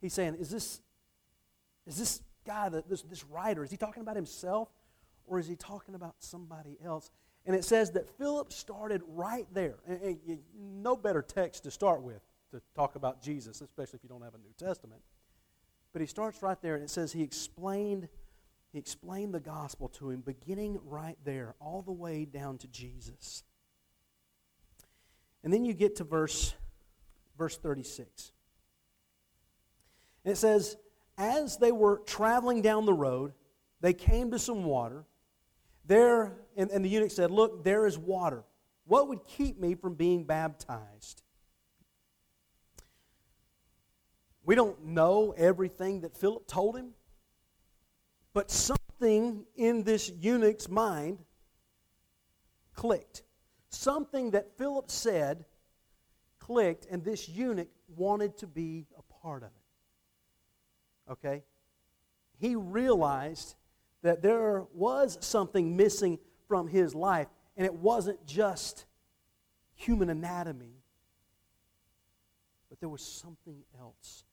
he's 0.07 0.15
saying, 0.15 0.37
Is 0.37 0.51
this, 0.51 0.81
is 1.87 1.99
this 1.99 2.21
guy, 2.47 2.69
this, 2.69 3.03
this 3.03 3.25
writer, 3.25 3.65
is 3.65 3.71
he 3.71 3.77
talking 3.77 4.03
about 4.03 4.17
himself 4.17 4.69
or 5.27 5.39
is 5.41 5.49
he 5.49 5.57
talking 5.57 5.95
about 5.95 6.15
somebody 6.21 6.79
else? 6.85 7.11
And 7.45 7.55
it 7.55 7.65
says 7.65 7.93
that 7.93 8.09
Philip 8.19 8.53
started 8.53 9.03
right 9.09 9.47
there. 9.53 9.77
And, 9.87 10.19
and, 10.27 10.39
no 10.55 10.97
better 10.97 11.23
text 11.23 11.65
to 11.65 11.71
start 11.71 12.03
with 12.03 12.21
to 12.53 12.61
talk 12.77 12.95
about 12.95 13.21
Jesus, 13.21 13.61
especially 13.61 13.97
if 13.97 14.05
you 14.05 14.09
don't 14.09 14.23
have 14.23 14.35
a 14.35 14.39
New 14.39 14.55
Testament. 14.57 15.01
but 15.93 16.01
he 16.01 16.07
starts 16.07 16.43
right 16.43 16.61
there 16.63 16.75
and 16.75 16.85
it 16.85 16.91
says 16.91 17.13
he 17.13 17.23
explained 17.23 18.09
he 18.73 18.79
explained 18.79 19.33
the 19.33 19.41
gospel 19.41 19.89
to 19.89 20.11
him 20.11 20.21
beginning 20.21 20.79
right 20.85 21.17
there 21.25 21.55
all 21.61 21.83
the 21.83 21.93
way 21.93 22.27
down 22.27 22.59
to 22.59 22.67
Jesus. 22.69 23.43
And 25.43 25.53
then 25.53 25.65
you 25.65 25.73
get 25.73 25.97
to 25.97 26.05
verse 26.05 26.55
verse 27.39 27.57
36. 27.57 28.33
And 30.27 30.33
it 30.33 30.39
says 30.39 30.77
as 31.17 31.57
they 31.57 31.71
were 31.71 32.03
traveling 32.05 32.61
down 32.61 32.85
the 32.85 32.93
road, 32.93 33.33
they 33.81 33.95
came 33.95 34.33
to 34.33 34.41
some 34.41 34.65
water. 34.65 35.05
There 35.85 36.37
and, 36.57 36.69
and 36.73 36.85
the 36.85 36.89
eunuch 36.89 37.13
said, 37.13 37.31
"Look, 37.31 37.63
there 37.63 37.87
is 37.87 37.97
water. 37.97 38.43
What 38.87 39.07
would 39.07 39.25
keep 39.25 39.61
me 39.61 39.77
from 39.77 39.95
being 39.95 40.25
baptized?" 40.25 41.23
We 44.43 44.57
don't 44.57 44.85
know 44.85 45.33
everything 45.37 46.01
that 46.01 46.17
Philip 46.17 46.49
told 46.49 46.77
him, 46.77 46.95
but 48.33 48.51
something 48.51 49.47
in 49.55 49.85
this 49.85 50.11
eunuch's 50.11 50.69
mind 50.69 51.21
clicked. 52.75 53.23
Something 53.69 54.33
that 54.33 54.59
Philip 54.59 54.91
said 54.91 55.45
clicked, 56.41 56.85
and 56.91 57.05
this 57.05 57.29
eunuch 57.29 57.69
wanted 57.87 58.37
to 58.39 58.49
be 58.49 58.89
a 58.99 59.03
part 59.23 59.45
of 59.45 59.51
it. 59.51 59.66
Okay? 61.11 61.43
He 62.39 62.57
realized 62.57 63.55
that 64.03 64.23
there 64.23 64.65
was 64.73 65.19
something 65.21 65.77
missing 65.77 66.19
from 66.49 66.69
his 66.69 66.95
life, 66.95 67.29
and 67.57 67.65
it 67.65 67.75
wasn't 67.75 68.25
just 68.27 68.87
human 69.75 70.11
anatomy, 70.11 70.83
but 72.69 72.81
there 72.81 72.89
was 72.89 73.03
something 73.03 73.63
else 73.79 74.25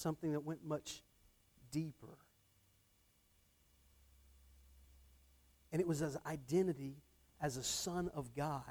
something 0.00 0.32
that 0.32 0.40
went 0.40 0.64
much 0.64 1.02
deeper. 1.70 2.18
And 5.72 5.80
it 5.80 5.86
was 5.86 6.00
his 6.00 6.16
identity 6.26 6.96
as 7.40 7.56
a 7.56 7.62
son 7.62 8.10
of 8.14 8.34
God. 8.34 8.62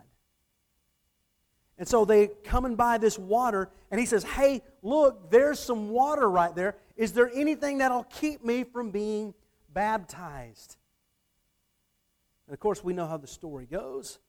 And 1.79 1.87
so 1.87 2.03
they 2.03 2.27
coming 2.43 2.75
by 2.75 2.97
this 2.97 3.17
water, 3.17 3.69
and 3.89 3.99
he 3.99 4.05
says, 4.05 4.23
Hey, 4.25 4.61
look, 4.83 5.31
there's 5.31 5.59
some 5.59 5.89
water 5.89 6.29
right 6.29 6.53
there. 6.53 6.75
Is 6.97 7.13
there 7.13 7.31
anything 7.33 7.77
that'll 7.77 8.03
keep 8.03 8.43
me 8.43 8.65
from 8.65 8.91
being 8.91 9.33
baptized? 9.73 10.75
And 12.45 12.53
of 12.53 12.59
course, 12.59 12.83
we 12.83 12.91
know 12.93 13.07
how 13.07 13.15
the 13.15 13.27
story 13.27 13.65
goes. 13.65 14.19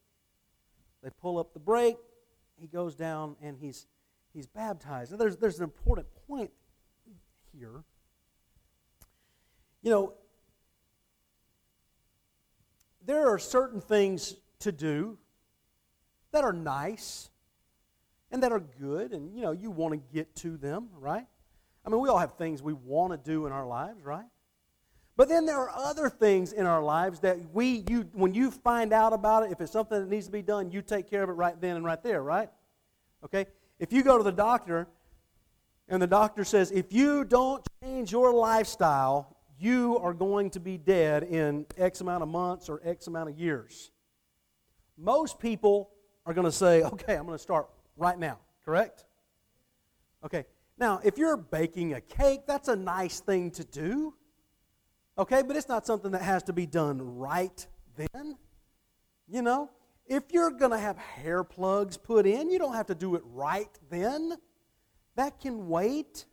They 1.03 1.11
pull 1.21 1.39
up 1.39 1.53
the 1.53 1.59
brake, 1.59 1.97
he 2.57 2.69
goes 2.69 2.95
down, 2.95 3.35
and 3.43 3.57
he's, 3.59 3.87
he's 4.33 4.47
baptized. 4.47 5.11
Now, 5.11 5.17
there's, 5.17 5.37
there's 5.37 5.59
an 5.59 5.65
important 5.65 6.07
point 6.29 6.53
here. 7.53 7.83
You 9.83 9.91
know, 9.91 10.15
there 13.05 13.29
are 13.29 13.39
certain 13.39 13.81
things 13.81 14.37
to 14.61 14.71
do 14.71 15.19
that 16.33 16.45
are 16.45 16.53
nice 16.53 17.31
and 18.31 18.43
that 18.43 18.53
are 18.53 18.61
good, 18.61 19.13
and 19.13 19.35
you 19.35 19.43
know, 19.43 19.53
you 19.53 19.71
want 19.71 19.95
to 19.95 20.15
get 20.15 20.35
to 20.37 20.57
them, 20.57 20.89
right? 20.99 21.27
I 21.85 21.89
mean, 21.89 22.01
we 22.01 22.09
all 22.09 22.19
have 22.19 22.35
things 22.35 22.63
we 22.63 22.73
want 22.73 23.13
to 23.13 23.31
do 23.31 23.47
in 23.47 23.53
our 23.53 23.67
lives, 23.67 24.05
right? 24.05 24.27
But 25.17 25.29
then 25.29 25.45
there 25.45 25.59
are 25.59 25.71
other 25.71 26.09
things 26.09 26.53
in 26.53 26.67
our 26.67 26.83
lives 26.83 27.21
that 27.21 27.39
we, 27.53 27.85
you, 27.89 28.09
when 28.13 28.33
you 28.33 28.51
find 28.51 28.93
out 28.93 29.13
about 29.13 29.45
it, 29.45 29.53
if 29.53 29.61
it's 29.61 29.73
something 29.73 30.01
that 30.01 30.09
needs 30.09 30.27
to 30.27 30.33
be 30.33 30.43
done, 30.43 30.71
you 30.71 30.81
take 30.81 31.11
care 31.11 31.23
of 31.23 31.29
it 31.29 31.35
right 31.35 31.61
then 31.61 31.77
and 31.77 31.85
right 31.85 32.03
there, 32.03 32.23
right? 32.23 32.49
Okay? 33.25 33.47
If 33.79 33.93
you 33.93 34.03
go 34.03 34.17
to 34.17 34.25
the 34.25 34.33
doctor 34.33 34.89
and 35.89 36.01
the 36.01 36.07
doctor 36.07 36.45
says, 36.45 36.71
if 36.71 36.93
you 36.93 37.25
don't 37.25 37.67
change 37.83 38.13
your 38.13 38.33
lifestyle, 38.33 39.37
you 39.59 39.99
are 39.99 40.15
going 40.15 40.49
to 40.51 40.61
be 40.61 40.79
dead 40.79 41.25
in 41.25 41.67
X 41.77 42.01
amount 42.01 42.23
of 42.23 42.29
months 42.31 42.71
or 42.71 42.81
X 42.83 43.07
amount 43.07 43.29
of 43.29 43.39
years. 43.39 43.91
Most 44.97 45.39
people 45.39 45.91
are 46.25 46.33
going 46.33 46.47
to 46.47 46.53
say, 46.53 46.83
okay, 46.83 47.17
I'm 47.17 47.27
going 47.27 47.37
to 47.37 47.43
start 47.43 47.69
right 47.97 48.19
now, 48.19 48.39
correct? 48.65 49.05
Okay, 50.25 50.45
now 50.79 51.01
if 51.05 51.19
you're 51.19 51.37
baking 51.37 51.95
a 51.95 52.01
cake, 52.01 52.43
that's 52.47 52.69
a 52.69 52.77
nice 52.77 53.21
thing 53.21 53.51
to 53.53 53.65
do, 53.65 54.15
okay, 55.19 55.43
but 55.43 55.57
it's 55.57 55.69
not 55.69 55.87
something 55.87 56.11
that 56.13 56.23
has 56.23 56.43
to 56.45 56.53
be 56.53 56.67
done 56.67 57.01
right 57.17 57.67
then. 57.97 58.37
You 59.29 59.43
know, 59.43 59.71
if 60.07 60.25
you're 60.33 60.51
going 60.51 60.73
to 60.73 60.79
have 60.79 60.99
hair 60.99 61.45
plugs 61.45 61.97
put 61.97 62.27
in, 62.27 62.51
you 62.51 62.59
don't 62.59 62.75
have 62.75 62.87
to 62.87 62.95
do 62.95 63.15
it 63.15 63.23
right 63.27 63.71
then. 63.91 64.37
That 65.15 65.39
can 65.39 65.69
wait. 65.69 66.25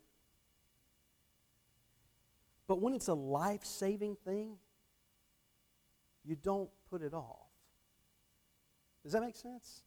But 2.66 2.80
when 2.80 2.94
it's 2.94 3.08
a 3.08 3.14
life 3.14 3.64
saving 3.64 4.16
thing, 4.24 4.56
you 6.24 6.36
don't 6.36 6.68
put 6.90 7.02
it 7.02 7.14
off. 7.14 7.46
Does 9.04 9.12
that 9.12 9.22
make 9.22 9.36
sense? 9.36 9.82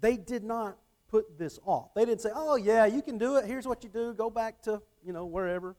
They 0.00 0.16
did 0.16 0.44
not 0.44 0.78
put 1.08 1.38
this 1.38 1.58
off. 1.64 1.94
They 1.94 2.04
didn't 2.04 2.20
say, 2.20 2.30
oh, 2.34 2.56
yeah, 2.56 2.86
you 2.86 3.02
can 3.02 3.18
do 3.18 3.36
it. 3.36 3.46
Here's 3.46 3.66
what 3.66 3.82
you 3.82 3.90
do. 3.90 4.14
Go 4.14 4.30
back 4.30 4.62
to, 4.62 4.82
you 5.04 5.12
know, 5.12 5.24
wherever. 5.24 5.76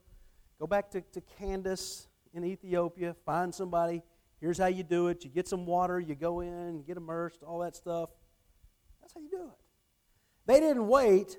Go 0.58 0.66
back 0.66 0.90
to, 0.90 1.00
to 1.00 1.20
Candace 1.38 2.08
in 2.34 2.44
Ethiopia. 2.44 3.14
Find 3.24 3.54
somebody. 3.54 4.02
Here's 4.40 4.58
how 4.58 4.66
you 4.66 4.82
do 4.82 5.08
it. 5.08 5.24
You 5.24 5.30
get 5.30 5.48
some 5.48 5.66
water. 5.66 6.00
You 6.00 6.14
go 6.14 6.40
in, 6.40 6.82
get 6.82 6.96
immersed, 6.96 7.42
all 7.42 7.60
that 7.60 7.76
stuff. 7.76 8.10
That's 9.00 9.14
how 9.14 9.20
you 9.20 9.30
do 9.30 9.42
it. 9.42 9.58
They 10.46 10.60
didn't 10.60 10.88
wait. 10.88 11.38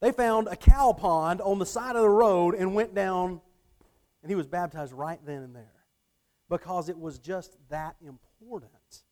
They 0.00 0.12
found 0.12 0.48
a 0.48 0.56
cow 0.56 0.92
pond 0.92 1.40
on 1.40 1.58
the 1.58 1.66
side 1.66 1.96
of 1.96 2.02
the 2.02 2.10
road 2.10 2.54
and 2.54 2.74
went 2.74 2.94
down, 2.94 3.40
and 4.22 4.30
he 4.30 4.34
was 4.34 4.46
baptized 4.46 4.92
right 4.92 5.20
then 5.24 5.42
and 5.42 5.54
there 5.56 5.72
because 6.50 6.88
it 6.88 6.98
was 6.98 7.18
just 7.18 7.56
that 7.70 7.96
important. 8.04 9.02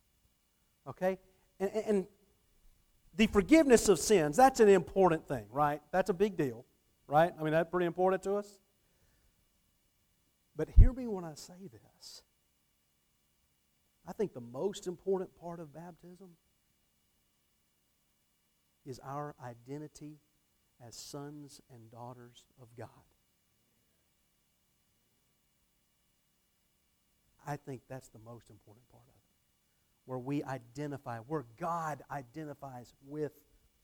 Okay? 0.86 1.18
And, 1.60 1.70
and 1.86 2.06
the 3.16 3.26
forgiveness 3.28 3.88
of 3.88 3.98
sins, 3.98 4.36
that's 4.36 4.60
an 4.60 4.68
important 4.68 5.26
thing, 5.28 5.46
right? 5.50 5.80
That's 5.92 6.10
a 6.10 6.14
big 6.14 6.36
deal, 6.36 6.64
right? 7.06 7.32
I 7.38 7.42
mean, 7.42 7.52
that's 7.52 7.70
pretty 7.70 7.86
important 7.86 8.22
to 8.24 8.36
us. 8.36 8.58
But 10.56 10.68
hear 10.70 10.92
me 10.92 11.06
when 11.06 11.24
I 11.24 11.34
say 11.34 11.68
this. 11.70 12.22
I 14.06 14.12
think 14.12 14.34
the 14.34 14.40
most 14.40 14.86
important 14.86 15.30
part 15.40 15.60
of 15.60 15.72
baptism 15.72 16.30
is 18.84 19.00
our 19.04 19.34
identity 19.42 20.18
as 20.86 20.94
sons 20.94 21.60
and 21.72 21.90
daughters 21.90 22.44
of 22.60 22.68
God. 22.76 22.88
I 27.46 27.56
think 27.56 27.82
that's 27.88 28.08
the 28.08 28.18
most 28.18 28.50
important 28.50 28.88
part 28.90 29.04
of 29.08 29.13
it. 29.13 29.13
Where 30.06 30.18
we 30.18 30.42
identify, 30.44 31.18
where 31.18 31.46
God 31.58 32.02
identifies 32.10 32.92
with 33.06 33.32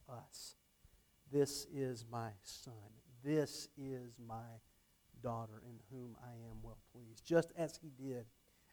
us. 0.09 0.55
This 1.31 1.65
is 1.73 2.05
my 2.11 2.29
son. 2.43 2.73
This 3.23 3.69
is 3.77 4.13
my 4.27 4.59
daughter 5.23 5.61
in 5.65 5.79
whom 5.91 6.15
I 6.23 6.33
am 6.33 6.61
well 6.61 6.77
pleased. 6.93 7.25
Just 7.25 7.51
as 7.57 7.79
he 7.81 7.91
did, 8.03 8.25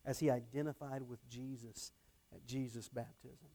as 0.05 0.19
he 0.19 0.31
identified 0.31 1.03
with 1.03 1.27
Jesus 1.29 1.93
at 2.35 2.45
Jesus' 2.47 2.89
baptism. 2.89 3.49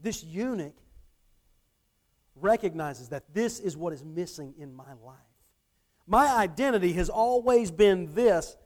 This 0.00 0.24
eunuch 0.24 0.76
recognizes 2.34 3.08
that 3.10 3.32
this 3.32 3.60
is 3.60 3.76
what 3.76 3.92
is 3.92 4.04
missing 4.04 4.54
in 4.58 4.74
my 4.74 4.94
life. 5.04 5.18
My 6.06 6.26
identity 6.36 6.92
has 6.94 7.08
always 7.08 7.70
been 7.70 8.12
this, 8.14 8.56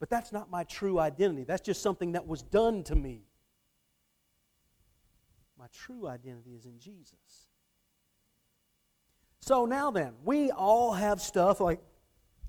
but 0.00 0.10
that's 0.10 0.32
not 0.32 0.50
my 0.50 0.64
true 0.64 0.98
identity. 0.98 1.44
That's 1.44 1.62
just 1.62 1.82
something 1.82 2.12
that 2.12 2.26
was 2.26 2.42
done 2.42 2.82
to 2.84 2.94
me. 2.94 3.22
My 5.58 5.66
true 5.72 6.06
identity 6.06 6.54
is 6.54 6.66
in 6.66 6.78
Jesus. 6.78 7.48
So 9.40 9.66
now 9.66 9.90
then, 9.90 10.14
we 10.24 10.50
all 10.50 10.92
have 10.92 11.20
stuff 11.20 11.60
like 11.60 11.80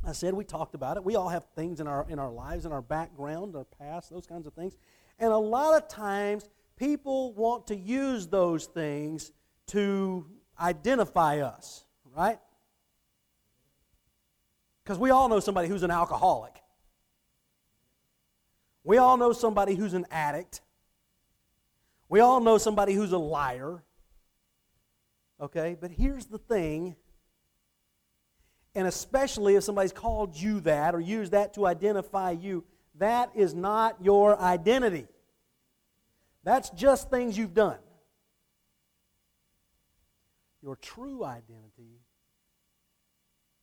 I 0.08 0.12
said, 0.12 0.34
we 0.34 0.44
talked 0.44 0.76
about 0.76 0.98
it. 0.98 1.04
We 1.04 1.16
all 1.16 1.30
have 1.30 1.46
things 1.56 1.80
in 1.80 1.88
our 1.88 2.06
in 2.10 2.20
our 2.20 2.32
lives, 2.32 2.66
in 2.66 2.72
our 2.72 2.82
background, 2.82 3.56
our 3.56 3.64
past, 3.64 4.10
those 4.12 4.28
kinds 4.28 4.46
of 4.46 4.54
things. 4.54 4.78
And 5.18 5.32
a 5.32 5.38
lot 5.38 5.82
of 5.82 5.88
times 5.88 6.48
people 6.78 7.34
want 7.34 7.68
to 7.68 7.76
use 7.76 8.28
those 8.28 8.66
things 8.66 9.32
to 9.68 10.26
identify 10.60 11.40
us, 11.40 11.86
right? 12.16 12.40
Because 14.84 15.00
we 15.00 15.10
all 15.10 15.28
know 15.28 15.40
somebody 15.40 15.68
who's 15.68 15.84
an 15.84 15.92
alcoholic. 15.92 16.62
We 18.86 18.98
all 19.00 19.18
know 19.18 19.34
somebody 19.34 19.74
who's 19.74 19.96
an 19.96 20.06
addict. 20.12 20.62
We 22.08 22.20
all 22.20 22.40
know 22.40 22.60
somebody 22.60 22.94
who's 22.94 23.12
a 23.12 23.18
liar. 23.18 23.84
Okay? 25.42 25.76
But 25.80 25.92
here's 25.92 26.28
the 26.28 26.38
thing, 26.38 26.96
and 28.76 28.88
especially 28.88 29.56
if 29.56 29.64
somebody's 29.64 29.92
called 29.92 30.38
you 30.38 30.62
that 30.62 30.94
or 30.94 31.00
used 31.00 31.32
that 31.32 31.56
to 31.56 31.66
identify 31.66 32.32
you, 32.32 32.64
that 33.00 33.32
is 33.36 33.56
not 33.56 33.98
your 34.02 34.40
identity. 34.40 35.08
That's 36.44 36.70
just 36.70 37.10
things 37.10 37.36
you've 37.36 37.56
done. 37.56 37.80
Your 40.62 40.76
true 40.76 41.24
identity 41.26 42.02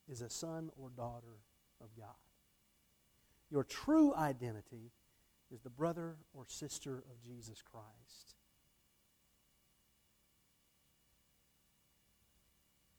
is 0.09 0.21
a 0.21 0.29
son 0.29 0.71
or 0.77 0.91
daughter 0.91 1.39
of 1.81 1.89
God. 1.97 2.09
Your 3.51 3.63
true 3.63 4.13
identity 4.15 4.91
is 5.53 5.61
the 5.61 5.71
brother 5.71 6.17
or 6.33 6.45
sister 6.47 6.99
of 6.99 7.23
Jesus 7.23 7.63
Christ. 7.63 8.35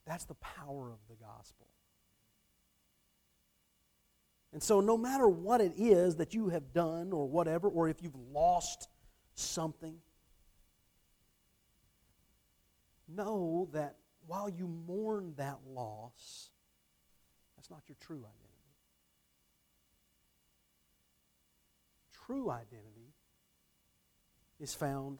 That's 0.05 0.25
the 0.25 0.35
power 0.35 0.91
of 0.91 0.99
the 1.09 1.15
gospel. 1.15 1.67
And 4.51 4.61
so, 4.61 4.81
no 4.81 4.97
matter 4.97 5.27
what 5.27 5.61
it 5.61 5.73
is 5.77 6.17
that 6.17 6.35
you 6.35 6.49
have 6.49 6.73
done 6.73 7.11
or 7.11 7.27
whatever, 7.27 7.67
or 7.67 7.89
if 7.89 8.03
you've 8.03 8.15
lost 8.31 8.87
something, 9.33 9.95
know 13.07 13.67
that 13.73 13.95
while 14.27 14.49
you 14.49 14.67
mourn 14.67 15.33
that 15.37 15.57
loss, 15.67 16.49
that's 17.55 17.71
not 17.71 17.81
your 17.87 17.97
true 17.99 18.17
identity. 18.17 18.42
True 22.25 22.49
identity 22.49 23.13
is 24.59 24.73
found 24.73 25.19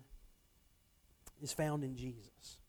is 1.41 1.51
found 1.51 1.83
in 1.83 1.95
Jesus. 1.95 2.59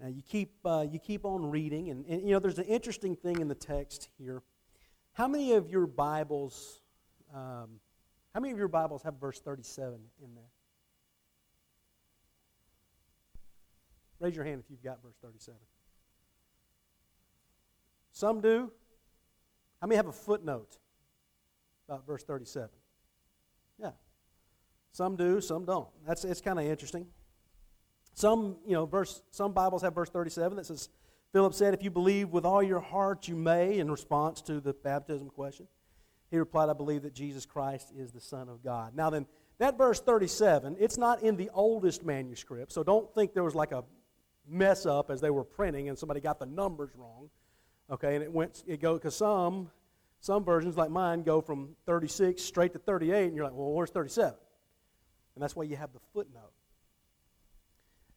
Now 0.00 0.08
you 0.08 0.22
keep 0.22 0.54
uh, 0.64 0.86
you 0.90 0.98
keep 0.98 1.24
on 1.24 1.50
reading, 1.50 1.90
and, 1.90 2.06
and 2.06 2.22
you 2.22 2.32
know 2.32 2.38
there's 2.38 2.58
an 2.58 2.64
interesting 2.64 3.16
thing 3.16 3.40
in 3.40 3.48
the 3.48 3.54
text 3.54 4.08
here. 4.18 4.42
How 5.12 5.28
many 5.28 5.54
of 5.54 5.70
your 5.70 5.86
Bibles, 5.86 6.80
um, 7.34 7.80
how 8.34 8.40
many 8.40 8.52
of 8.52 8.58
your 8.58 8.68
Bibles 8.68 9.02
have 9.02 9.14
verse 9.20 9.40
37 9.40 9.94
in 10.22 10.34
there? 10.34 10.44
Raise 14.20 14.36
your 14.36 14.44
hand 14.44 14.62
if 14.64 14.70
you've 14.70 14.82
got 14.82 15.02
verse 15.02 15.16
37. 15.22 15.58
Some 18.12 18.40
do. 18.40 18.70
How 19.80 19.86
many 19.86 19.96
have 19.96 20.06
a 20.06 20.12
footnote 20.12 20.78
about 21.86 22.06
verse 22.06 22.24
37? 22.24 22.70
Yeah. 23.80 23.90
Some 24.92 25.16
do, 25.16 25.40
some 25.40 25.64
don't. 25.64 25.88
That's 26.06 26.24
it's 26.24 26.40
kind 26.40 26.58
of 26.58 26.64
interesting. 26.64 27.06
Some, 28.14 28.56
you 28.66 28.72
know, 28.72 28.86
verse 28.86 29.22
some 29.30 29.52
Bibles 29.52 29.82
have 29.82 29.94
verse 29.94 30.10
37 30.10 30.56
that 30.56 30.66
says 30.66 30.88
Philip 31.32 31.52
said, 31.52 31.74
If 31.74 31.82
you 31.82 31.90
believe 31.90 32.30
with 32.30 32.46
all 32.46 32.62
your 32.62 32.80
heart, 32.80 33.28
you 33.28 33.36
may, 33.36 33.78
in 33.78 33.90
response 33.90 34.40
to 34.42 34.58
the 34.58 34.72
baptism 34.72 35.28
question. 35.28 35.66
He 36.30 36.38
replied, 36.38 36.70
I 36.70 36.72
believe 36.72 37.02
that 37.02 37.14
Jesus 37.14 37.44
Christ 37.44 37.92
is 37.96 38.10
the 38.10 38.20
Son 38.20 38.48
of 38.48 38.64
God. 38.64 38.96
Now, 38.96 39.10
then, 39.10 39.26
that 39.58 39.78
verse 39.78 40.00
37, 40.00 40.76
it's 40.80 40.98
not 40.98 41.22
in 41.22 41.36
the 41.36 41.50
oldest 41.52 42.04
manuscript, 42.04 42.72
so 42.72 42.82
don't 42.82 43.14
think 43.14 43.32
there 43.32 43.44
was 43.44 43.54
like 43.54 43.72
a 43.72 43.84
mess 44.48 44.86
up 44.86 45.10
as 45.10 45.20
they 45.20 45.30
were 45.30 45.44
printing 45.44 45.88
and 45.88 45.98
somebody 45.98 46.20
got 46.20 46.38
the 46.38 46.46
numbers 46.46 46.90
wrong. 46.94 47.28
Okay, 47.90 48.14
and 48.14 48.24
it 48.24 48.32
went, 48.32 48.64
it 48.66 48.80
go, 48.80 48.94
because 48.94 49.14
some, 49.14 49.70
some 50.20 50.44
versions 50.44 50.76
like 50.76 50.90
mine 50.90 51.22
go 51.22 51.40
from 51.40 51.76
36 51.86 52.42
straight 52.42 52.72
to 52.72 52.78
38, 52.78 53.26
and 53.26 53.36
you're 53.36 53.44
like, 53.44 53.54
well, 53.54 53.72
where's 53.72 53.90
37? 53.90 54.34
And 55.34 55.42
that's 55.42 55.54
why 55.54 55.64
you 55.64 55.76
have 55.76 55.92
the 55.92 56.00
footnote. 56.12 56.52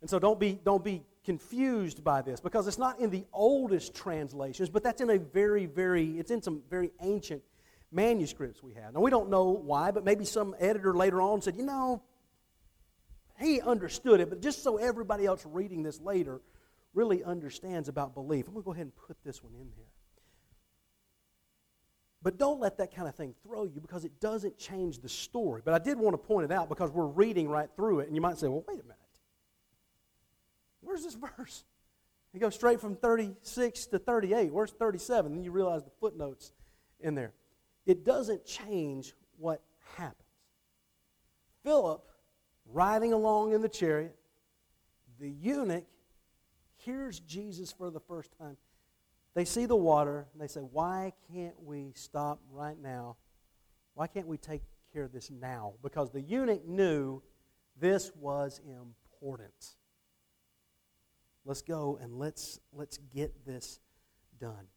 And 0.01 0.09
so 0.09 0.17
don't 0.19 0.39
be, 0.39 0.59
don't 0.63 0.83
be 0.83 1.03
confused 1.25 2.03
by 2.03 2.21
this 2.21 2.39
because 2.39 2.67
it's 2.67 2.77
not 2.77 2.99
in 2.99 3.09
the 3.09 3.25
oldest 3.33 3.93
translations, 3.93 4.69
but 4.69 4.83
that's 4.83 5.01
in 5.01 5.09
a 5.09 5.19
very, 5.19 5.65
very, 5.65 6.17
it's 6.17 6.31
in 6.31 6.41
some 6.41 6.62
very 6.69 6.91
ancient 7.01 7.43
manuscripts 7.91 8.63
we 8.63 8.73
have. 8.75 8.93
Now, 8.93 9.01
we 9.01 9.12
don't 9.12 9.29
know 9.29 9.49
why, 9.49 9.91
but 9.91 10.05
maybe 10.05 10.25
some 10.25 10.55
editor 10.59 10.93
later 10.93 11.21
on 11.21 11.41
said, 11.41 11.57
you 11.57 11.65
know, 11.65 12.01
he 13.39 13.62
understood 13.62 14.19
it, 14.19 14.29
but 14.29 14.41
just 14.41 14.63
so 14.63 14.77
everybody 14.77 15.25
else 15.25 15.45
reading 15.45 15.83
this 15.83 15.99
later 15.99 16.41
really 16.93 17.23
understands 17.23 17.89
about 17.89 18.13
belief, 18.13 18.47
I'm 18.47 18.53
going 18.53 18.63
to 18.63 18.65
go 18.65 18.71
ahead 18.71 18.85
and 18.85 18.95
put 18.95 19.17
this 19.23 19.43
one 19.43 19.53
in 19.53 19.69
here. 19.75 19.88
But 22.21 22.38
don't 22.38 22.60
let 22.60 22.77
that 22.77 22.93
kind 22.93 23.08
of 23.08 23.15
thing 23.15 23.34
throw 23.43 23.63
you 23.63 23.79
because 23.79 24.03
it 24.03 24.19
doesn't 24.19 24.58
change 24.58 24.99
the 24.99 25.08
story. 25.08 25.62
But 25.63 25.73
I 25.73 25.79
did 25.79 25.97
want 25.97 26.13
to 26.13 26.17
point 26.17 26.51
it 26.51 26.51
out 26.51 26.67
because 26.67 26.91
we're 26.91 27.05
reading 27.05 27.47
right 27.47 27.69
through 27.75 28.01
it, 28.01 28.08
and 28.08 28.15
you 28.15 28.21
might 28.21 28.38
say, 28.38 28.47
well, 28.47 28.63
wait 28.67 28.79
a 28.79 28.84
minute. 28.84 28.97
Where's 30.82 31.03
this 31.03 31.15
verse? 31.15 31.63
You 32.34 32.39
go 32.39 32.49
straight 32.49 32.82
from 32.82 32.95
36 32.95 33.86
to 33.88 33.99
38. 33.99 34.53
Where's 34.53 34.71
37? 34.71 35.34
Then 35.34 35.43
you 35.43 35.51
realize 35.51 35.84
the 35.84 35.91
footnotes 35.99 36.51
in 36.99 37.15
there. 37.15 37.34
It 37.86 38.05
doesn't 38.05 38.45
change 38.45 39.13
what 39.38 39.62
happens. 39.95 40.15
Philip, 41.63 42.03
riding 42.65 43.13
along 43.13 43.53
in 43.53 43.62
the 43.62 43.69
chariot, 43.69 44.15
the 45.19 45.29
eunuch 45.29 45.86
hears 46.75 47.19
Jesus 47.19 47.71
for 47.71 47.89
the 47.89 47.99
first 47.99 48.32
time. 48.38 48.58
They 49.39 49.45
see 49.45 49.65
the 49.65 49.73
water 49.73 50.28
and 50.34 50.41
they 50.41 50.47
say, 50.47 50.60
Why 50.60 51.13
can't 51.34 51.56
we 51.63 51.93
stop 51.95 52.41
right 52.52 52.75
now? 52.78 53.15
Why 53.93 54.06
can't 54.06 54.28
we 54.28 54.36
take 54.36 54.62
care 54.91 55.06
of 55.06 55.13
this 55.13 55.32
now? 55.32 55.75
Because 55.82 56.12
the 56.12 56.19
eunuch 56.19 56.67
knew 56.67 57.21
this 57.80 58.12
was 58.19 58.60
important. 58.67 59.78
Let's 61.45 61.62
go 61.62 61.97
and 62.02 62.19
let's, 62.19 62.60
let's 62.73 62.97
get 62.97 63.45
this 63.45 63.80
done. 64.41 64.67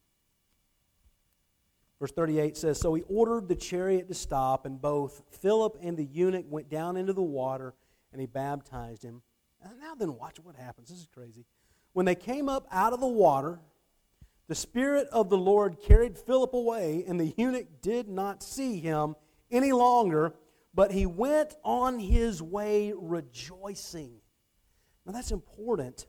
Verse 1.98 2.12
38 2.12 2.56
says 2.56 2.78
So 2.78 2.94
he 2.94 3.02
ordered 3.08 3.48
the 3.48 3.56
chariot 3.56 4.06
to 4.06 4.14
stop, 4.14 4.64
and 4.64 4.80
both 4.80 5.24
Philip 5.40 5.76
and 5.82 5.96
the 5.96 6.04
eunuch 6.04 6.46
went 6.48 6.70
down 6.70 6.96
into 6.96 7.12
the 7.12 7.20
water, 7.20 7.74
and 8.12 8.20
he 8.20 8.28
baptized 8.28 9.02
him. 9.02 9.22
And 9.60 9.80
now 9.80 9.96
then, 9.96 10.16
watch 10.16 10.36
what 10.40 10.54
happens. 10.54 10.88
This 10.88 10.98
is 10.98 11.08
crazy. 11.12 11.46
When 11.94 12.06
they 12.06 12.14
came 12.14 12.48
up 12.48 12.68
out 12.70 12.92
of 12.92 13.00
the 13.00 13.08
water, 13.08 13.58
the 14.48 14.54
Spirit 14.54 15.08
of 15.12 15.30
the 15.30 15.38
Lord 15.38 15.78
carried 15.80 16.18
Philip 16.18 16.52
away, 16.52 17.04
and 17.06 17.18
the 17.18 17.34
eunuch 17.36 17.80
did 17.80 18.08
not 18.08 18.42
see 18.42 18.80
him 18.80 19.14
any 19.50 19.72
longer, 19.72 20.34
but 20.74 20.90
he 20.90 21.06
went 21.06 21.54
on 21.64 21.98
his 21.98 22.42
way 22.42 22.92
rejoicing. 22.96 24.20
Now 25.06 25.12
that's 25.12 25.30
important 25.30 26.06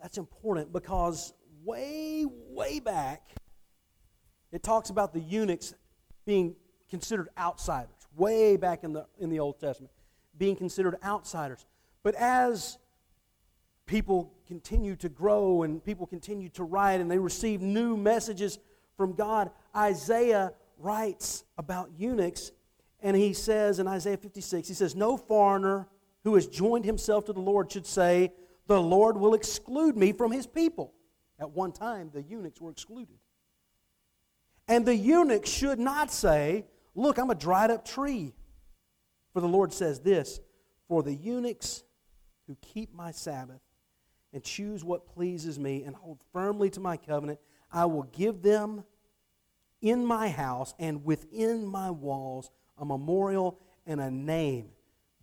that's 0.00 0.18
important 0.18 0.72
because 0.72 1.32
way, 1.64 2.24
way 2.26 2.80
back, 2.80 3.30
it 4.52 4.62
talks 4.62 4.90
about 4.90 5.12
the 5.12 5.20
eunuchs 5.20 5.74
being 6.24 6.54
considered 6.88 7.28
outsiders, 7.38 7.90
way 8.14 8.56
back 8.56 8.84
in 8.84 8.92
the, 8.92 9.06
in 9.18 9.30
the 9.30 9.40
Old 9.40 9.58
Testament, 9.58 9.92
being 10.38 10.56
considered 10.56 10.96
outsiders. 11.04 11.66
But 12.02 12.14
as 12.14 12.78
people 13.86 14.32
continue 14.46 14.96
to 14.96 15.08
grow 15.08 15.62
and 15.62 15.84
people 15.84 16.06
continue 16.06 16.48
to 16.50 16.64
write 16.64 17.00
and 17.00 17.10
they 17.10 17.18
receive 17.18 17.60
new 17.60 17.96
messages 17.96 18.58
from 18.96 19.12
God, 19.12 19.50
Isaiah 19.74 20.52
writes 20.78 21.44
about 21.58 21.90
eunuchs 21.96 22.52
and 23.00 23.16
he 23.16 23.34
says 23.34 23.78
in 23.78 23.86
Isaiah 23.86 24.16
56, 24.16 24.66
he 24.66 24.74
says, 24.74 24.94
No 24.94 25.16
foreigner 25.16 25.86
who 26.24 26.34
has 26.34 26.46
joined 26.46 26.84
himself 26.84 27.26
to 27.26 27.32
the 27.32 27.40
Lord 27.40 27.70
should 27.70 27.86
say, 27.86 28.32
the 28.66 28.80
Lord 28.80 29.16
will 29.16 29.34
exclude 29.34 29.96
me 29.96 30.12
from 30.12 30.32
his 30.32 30.46
people. 30.46 30.92
At 31.38 31.50
one 31.50 31.72
time, 31.72 32.10
the 32.12 32.22
eunuchs 32.22 32.60
were 32.60 32.70
excluded. 32.70 33.18
And 34.66 34.84
the 34.84 34.96
eunuch 34.96 35.46
should 35.46 35.78
not 35.78 36.10
say, 36.10 36.64
Look, 36.94 37.18
I'm 37.18 37.30
a 37.30 37.34
dried 37.34 37.70
up 37.70 37.84
tree. 37.84 38.34
For 39.34 39.40
the 39.40 39.46
Lord 39.46 39.72
says 39.72 40.00
this 40.00 40.40
For 40.88 41.02
the 41.02 41.14
eunuchs 41.14 41.84
who 42.46 42.56
keep 42.62 42.94
my 42.94 43.10
Sabbath 43.10 43.60
and 44.32 44.42
choose 44.42 44.84
what 44.84 45.06
pleases 45.06 45.58
me 45.58 45.82
and 45.84 45.96
hold 45.96 46.20
firmly 46.32 46.70
to 46.70 46.80
my 46.80 46.96
covenant, 46.96 47.38
I 47.72 47.86
will 47.86 48.04
give 48.04 48.42
them 48.42 48.84
in 49.80 50.04
my 50.04 50.28
house 50.28 50.74
and 50.78 51.04
within 51.04 51.66
my 51.66 51.90
walls 51.90 52.50
a 52.78 52.84
memorial 52.84 53.58
and 53.86 54.00
a 54.00 54.10
name 54.10 54.70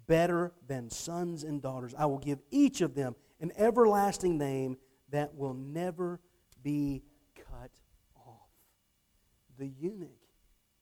better 0.08 0.54
than 0.68 0.90
sons 0.90 1.44
and 1.44 1.62
daughters. 1.62 1.94
I 1.98 2.06
will 2.06 2.20
give 2.20 2.40
each 2.52 2.82
of 2.82 2.96
them 2.96 3.16
an 3.40 3.52
everlasting 3.58 4.38
name 4.38 4.78
that 5.10 5.36
will 5.36 5.54
never 5.54 6.20
be 6.62 7.04
cut 7.36 7.72
off. 8.16 8.50
The 9.58 9.68
eunuch 9.68 10.10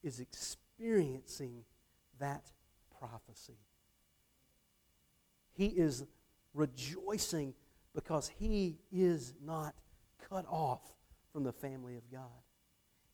is 0.04 0.20
experiencing 0.20 1.64
that 2.20 2.52
prophecy. 3.00 3.60
He 5.54 5.68
is 5.68 6.06
rejoicing 6.54 7.54
because 7.94 8.32
he 8.40 8.78
is 8.92 9.34
not 9.44 9.76
cut 10.30 10.46
off 10.50 10.82
from 11.34 11.44
the 11.44 11.52
family 11.52 11.98
of 11.98 12.04
God. 12.12 12.30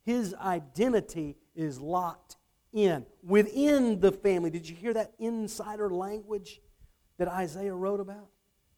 His 0.04 0.34
identity 0.36 1.36
is 1.56 1.80
locked 1.80 2.38
in 2.74 3.06
within 3.24 4.00
the 4.00 4.12
family. 4.12 4.50
Did 4.50 4.68
you 4.70 4.76
hear 4.76 4.94
that 4.94 5.14
insider 5.20 5.90
language 5.90 6.62
that 7.18 7.28
Isaiah 7.28 7.74
wrote 7.74 8.00
about? 8.00 8.30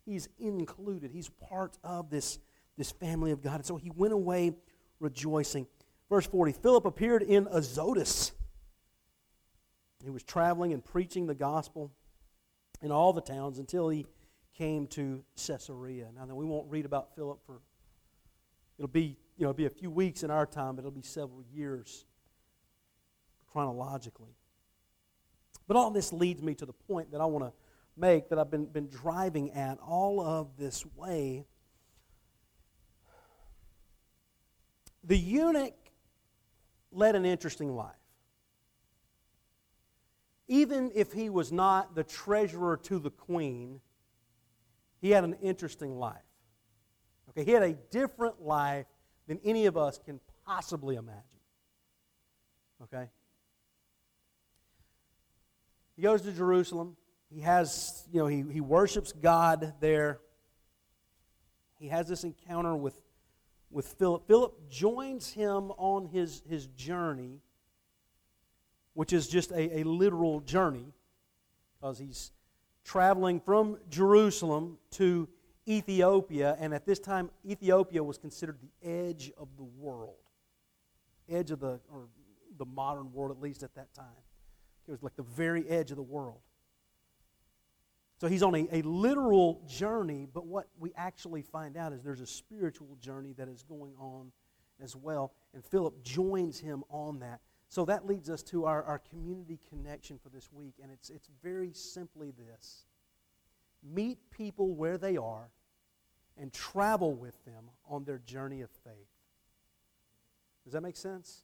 He's 0.06 0.30
included. 0.40 1.12
He's 1.12 1.30
part 1.30 1.78
of 1.84 2.10
this, 2.10 2.40
this 2.78 2.92
family 2.92 3.32
of 3.32 3.42
God. 3.42 3.56
And 3.56 3.66
so 3.66 3.78
he 3.78 3.92
went 3.92 4.14
away 4.14 4.54
rejoicing. 5.00 5.68
Verse 6.10 6.26
40 6.26 6.54
Philip 6.54 6.86
appeared 6.86 7.22
in 7.22 7.48
Azotus. 7.52 8.32
He 10.04 10.10
was 10.10 10.24
traveling 10.24 10.74
and 10.74 10.84
preaching 10.84 11.28
the 11.28 11.36
gospel 11.36 11.92
in 12.82 12.92
all 12.92 13.14
the 13.14 13.22
towns 13.22 13.60
until 13.60 13.90
he 13.90 14.06
came 14.60 14.88
to 14.88 15.24
Caesarea. 15.38 16.10
Now, 16.14 16.26
then 16.26 16.36
we 16.36 16.44
won't 16.44 16.70
read 16.70 16.86
about 16.86 17.16
Philip 17.16 17.40
for, 17.46 17.62
it'll 18.78 18.90
be, 18.90 19.16
you 19.38 19.46
know, 19.46 19.52
it'll 19.52 19.54
be 19.54 19.66
a 19.66 19.70
few 19.70 19.90
weeks 19.90 20.22
in 20.22 20.30
our 20.30 20.46
time, 20.46 20.76
but 20.76 20.82
it'll 20.82 20.92
be 20.92 21.02
several 21.02 21.42
years 21.54 22.06
chronologically. 23.54 24.36
But 25.66 25.78
all 25.78 25.92
this 25.92 26.12
leads 26.12 26.42
me 26.42 26.56
to 26.56 26.66
the 26.66 26.74
point 26.74 27.12
that 27.14 27.22
I 27.22 27.26
want 27.26 27.46
to 27.46 27.54
make 27.96 28.28
that 28.30 28.38
I've 28.38 28.52
been, 28.52 28.66
been 28.66 28.90
driving 28.90 29.52
at 29.52 29.80
all 29.80 30.20
of 30.20 30.58
this 30.58 30.86
way. 30.94 31.46
The 35.06 35.18
eunuch 35.18 35.74
led 36.92 37.16
an 37.16 37.26
interesting 37.26 37.74
life. 37.76 37.96
Even 40.50 40.92
if 40.94 41.14
he 41.14 41.30
was 41.30 41.50
not 41.50 41.96
the 41.96 42.04
treasurer 42.04 42.76
to 42.84 43.00
the 43.00 43.12
queen, 43.12 43.80
he 45.02 45.12
had 45.12 45.24
an 45.24 45.36
interesting 45.42 45.98
life. 45.98 46.16
Okay, 47.30 47.44
he 47.44 47.52
had 47.52 47.64
a 47.64 47.74
different 47.74 48.42
life 48.42 48.88
than 49.28 49.40
any 49.44 49.66
of 49.66 49.78
us 49.78 50.00
can 50.04 50.20
possibly 50.46 50.96
imagine. 50.96 51.24
Okay? 52.84 53.10
He 55.96 56.02
goes 56.02 56.22
to 56.24 56.32
Jerusalem. 56.32 56.96
He 57.30 57.42
has, 57.42 58.08
you 58.12 58.20
know, 58.20 58.28
he, 58.28 58.44
he 58.52 58.62
worships 58.62 59.12
God 59.12 59.74
there. 59.80 60.20
He 61.78 61.90
has 61.90 62.08
this 62.08 62.24
encounter 62.24 62.76
with, 62.76 63.00
with 63.70 63.86
Philip. 63.86 64.26
Philip 64.28 64.70
joins 64.70 65.30
him 65.30 65.72
on 65.78 66.08
his, 66.08 66.42
his 66.50 66.66
journey, 66.68 67.42
which 68.94 69.14
is 69.14 69.28
just 69.28 69.52
a, 69.52 69.80
a 69.80 69.84
literal 69.84 70.40
journey, 70.40 70.94
because 71.76 72.00
he's 72.00 72.32
traveling 72.90 73.40
from 73.40 73.78
Jerusalem 73.92 74.80
to 74.90 75.30
Ethiopia, 75.68 76.58
and 76.60 76.74
at 76.74 76.88
this 76.88 76.98
time, 76.98 77.30
Ethiopia 77.48 78.04
was 78.04 78.18
considered 78.18 78.58
the 78.60 78.90
edge 78.90 79.32
of 79.38 79.48
the 79.58 79.64
world. 79.64 80.16
Edge 81.30 81.52
of 81.52 81.60
the, 81.60 81.80
or 81.94 82.08
the 82.58 82.66
modern 82.66 83.14
world, 83.14 83.30
at 83.30 83.40
least 83.40 83.62
at 83.62 83.76
that 83.76 83.94
time. 83.94 84.24
It 84.88 84.92
was 84.92 85.04
like 85.04 85.16
the 85.16 85.22
very 85.22 85.70
edge 85.70 85.92
of 85.92 85.98
the 85.98 86.04
world. 86.04 86.40
So 88.20 88.28
he's 88.28 88.42
on 88.42 88.56
a, 88.56 88.68
a 88.72 88.82
literal 88.82 89.62
journey, 89.68 90.26
but 90.34 90.48
what 90.48 90.66
we 90.80 90.92
actually 90.98 91.44
find 91.44 91.78
out 91.78 91.94
is 91.94 92.02
there's 92.02 92.22
a 92.22 92.28
spiritual 92.28 92.98
journey 93.00 93.34
that 93.38 93.48
is 93.48 93.62
going 93.62 93.94
on 94.00 94.32
as 94.82 94.96
well. 94.96 95.34
And 95.54 95.64
Philip 95.64 96.02
joins 96.04 96.60
him 96.60 96.84
on 96.90 97.20
that. 97.20 97.40
So 97.70 97.86
that 97.86 98.08
leads 98.08 98.32
us 98.32 98.42
to 98.44 98.66
our, 98.66 98.84
our 98.84 98.98
community 98.98 99.60
connection 99.70 100.18
for 100.18 100.30
this 100.30 100.52
week. 100.52 100.74
And 100.82 100.92
it's, 100.92 101.12
it's 101.12 101.30
very 101.44 101.72
simply 101.72 102.32
this 102.32 102.86
meet 103.82 104.18
people 104.32 104.74
where 104.74 104.98
they 104.98 105.16
are 105.16 105.52
and 106.36 106.52
travel 106.52 107.14
with 107.14 107.46
them 107.46 107.70
on 107.88 108.04
their 108.04 108.18
journey 108.18 108.62
of 108.62 108.70
faith. 108.70 109.08
Does 110.66 110.74
that 110.74 110.82
make 110.82 110.98
sense? 110.98 111.44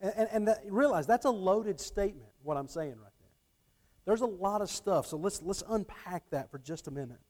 And, 0.00 0.12
and, 0.16 0.28
and 0.32 0.48
that, 0.48 0.62
realize 0.68 1.06
that's 1.06 1.26
a 1.26 1.30
loaded 1.30 1.80
statement, 1.80 2.30
what 2.42 2.56
I'm 2.56 2.68
saying 2.68 2.92
right 2.92 3.12
there. 3.18 3.28
There's 4.06 4.22
a 4.22 4.26
lot 4.26 4.62
of 4.62 4.70
stuff, 4.70 5.06
so 5.06 5.16
let's, 5.16 5.42
let's 5.42 5.62
unpack 5.68 6.30
that 6.30 6.50
for 6.50 6.58
just 6.58 6.88
a 6.88 6.90
minute. 6.90 7.20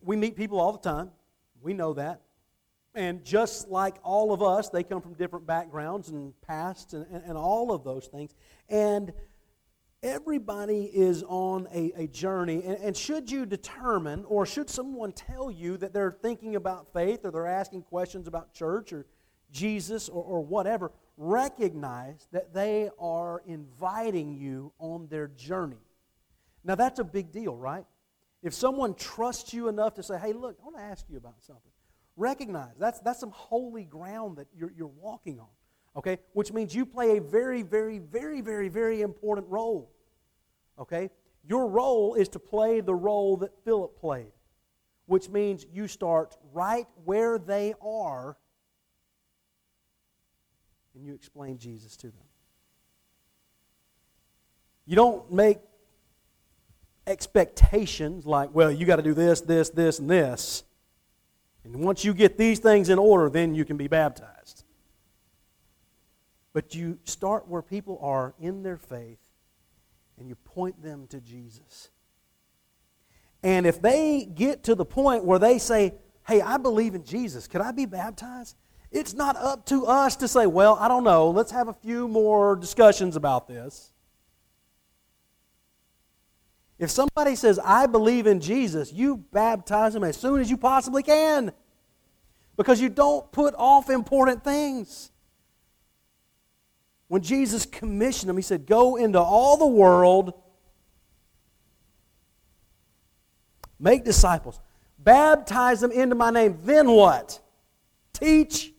We 0.00 0.16
meet 0.16 0.36
people 0.36 0.58
all 0.58 0.72
the 0.72 0.78
time, 0.78 1.10
we 1.60 1.74
know 1.74 1.92
that. 1.92 2.22
And 2.96 3.22
just 3.22 3.68
like 3.68 3.96
all 4.02 4.32
of 4.32 4.42
us, 4.42 4.70
they 4.70 4.82
come 4.82 5.02
from 5.02 5.12
different 5.14 5.46
backgrounds 5.46 6.08
and 6.08 6.32
pasts 6.40 6.94
and, 6.94 7.06
and, 7.12 7.22
and 7.24 7.36
all 7.36 7.70
of 7.70 7.84
those 7.84 8.06
things. 8.06 8.34
And 8.70 9.12
everybody 10.02 10.84
is 10.84 11.22
on 11.28 11.68
a, 11.74 11.92
a 11.94 12.06
journey. 12.06 12.62
And, 12.64 12.78
and, 12.78 12.96
should 12.96 13.30
you 13.30 13.44
determine, 13.44 14.24
or 14.24 14.46
should 14.46 14.70
someone 14.70 15.12
tell 15.12 15.50
you 15.50 15.76
that 15.76 15.92
they're 15.92 16.10
thinking 16.10 16.56
about 16.56 16.90
faith 16.94 17.20
or 17.24 17.30
they're 17.30 17.46
asking 17.46 17.82
questions 17.82 18.26
about 18.26 18.54
church 18.54 18.94
or 18.94 19.04
Jesus 19.50 20.08
or, 20.08 20.24
or 20.24 20.42
whatever, 20.42 20.90
recognize 21.18 22.28
that 22.32 22.54
they 22.54 22.88
are 22.98 23.42
inviting 23.46 24.34
you 24.34 24.72
on 24.78 25.06
their 25.08 25.28
journey. 25.28 25.84
Now, 26.64 26.76
that's 26.76 26.98
a 26.98 27.04
big 27.04 27.30
deal, 27.30 27.54
right? 27.54 27.84
If 28.42 28.54
someone 28.54 28.94
trusts 28.94 29.52
you 29.52 29.68
enough 29.68 29.94
to 29.94 30.02
say, 30.02 30.18
hey, 30.18 30.32
look, 30.32 30.56
I 30.60 30.64
want 30.64 30.76
to 30.76 30.82
ask 30.82 31.04
you 31.10 31.16
about 31.16 31.42
something, 31.42 31.72
recognize 32.16 32.72
that's, 32.78 32.98
that's 33.00 33.20
some 33.20 33.30
holy 33.30 33.84
ground 33.84 34.38
that 34.38 34.46
you're, 34.56 34.72
you're 34.76 34.86
walking 34.86 35.38
on, 35.38 35.48
okay? 35.96 36.18
Which 36.32 36.52
means 36.52 36.74
you 36.74 36.86
play 36.86 37.18
a 37.18 37.20
very, 37.20 37.62
very, 37.62 37.98
very, 37.98 38.40
very, 38.40 38.68
very 38.68 39.02
important 39.02 39.48
role, 39.48 39.90
okay? 40.78 41.10
Your 41.48 41.68
role 41.68 42.14
is 42.14 42.28
to 42.30 42.38
play 42.38 42.80
the 42.80 42.94
role 42.94 43.36
that 43.38 43.50
Philip 43.64 43.98
played, 44.00 44.32
which 45.06 45.28
means 45.28 45.66
you 45.72 45.86
start 45.86 46.36
right 46.52 46.86
where 47.04 47.38
they 47.38 47.74
are 47.80 48.36
and 50.94 51.04
you 51.04 51.14
explain 51.14 51.58
Jesus 51.58 51.96
to 51.98 52.06
them. 52.06 52.26
You 54.86 54.96
don't 54.96 55.30
make 55.30 55.58
expectations 57.06 58.24
like, 58.24 58.50
well, 58.52 58.72
you 58.72 58.86
got 58.86 58.96
to 58.96 59.02
do 59.02 59.14
this, 59.14 59.40
this, 59.40 59.68
this, 59.70 59.98
and 59.98 60.08
this. 60.08 60.64
And 61.72 61.84
once 61.84 62.04
you 62.04 62.14
get 62.14 62.38
these 62.38 62.60
things 62.60 62.88
in 62.88 62.98
order, 62.98 63.28
then 63.28 63.54
you 63.54 63.64
can 63.64 63.76
be 63.76 63.88
baptized. 63.88 64.64
But 66.52 66.74
you 66.74 66.98
start 67.04 67.48
where 67.48 67.60
people 67.60 67.98
are 68.00 68.34
in 68.40 68.62
their 68.62 68.76
faith 68.76 69.18
and 70.18 70.28
you 70.28 70.36
point 70.36 70.82
them 70.82 71.06
to 71.08 71.20
Jesus. 71.20 71.90
And 73.42 73.66
if 73.66 73.82
they 73.82 74.24
get 74.24 74.62
to 74.64 74.74
the 74.74 74.84
point 74.84 75.24
where 75.24 75.38
they 75.38 75.58
say, 75.58 75.94
hey, 76.26 76.40
I 76.40 76.56
believe 76.56 76.94
in 76.94 77.04
Jesus, 77.04 77.46
could 77.46 77.60
I 77.60 77.72
be 77.72 77.84
baptized? 77.84 78.56
It's 78.90 79.12
not 79.12 79.36
up 79.36 79.66
to 79.66 79.86
us 79.86 80.16
to 80.16 80.28
say, 80.28 80.46
well, 80.46 80.78
I 80.80 80.88
don't 80.88 81.04
know, 81.04 81.30
let's 81.30 81.50
have 81.50 81.68
a 81.68 81.74
few 81.74 82.08
more 82.08 82.56
discussions 82.56 83.16
about 83.16 83.48
this. 83.48 83.92
If 86.78 86.90
somebody 86.90 87.36
says, 87.36 87.58
I 87.62 87.86
believe 87.86 88.26
in 88.26 88.40
Jesus, 88.40 88.92
you 88.92 89.16
baptize 89.16 89.94
them 89.94 90.04
as 90.04 90.16
soon 90.16 90.40
as 90.40 90.50
you 90.50 90.56
possibly 90.56 91.02
can. 91.02 91.52
Because 92.56 92.80
you 92.80 92.88
don't 92.88 93.30
put 93.32 93.54
off 93.56 93.90
important 93.90 94.44
things. 94.44 95.10
When 97.08 97.22
Jesus 97.22 97.66
commissioned 97.66 98.28
them, 98.28 98.36
he 98.36 98.42
said, 98.42 98.66
Go 98.66 98.96
into 98.96 99.20
all 99.20 99.56
the 99.56 99.66
world, 99.66 100.34
make 103.78 104.04
disciples, 104.04 104.58
baptize 104.98 105.80
them 105.80 105.92
into 105.92 106.14
my 106.14 106.30
name. 106.30 106.58
Then 106.64 106.90
what? 106.90 107.40
Teach 108.12 108.72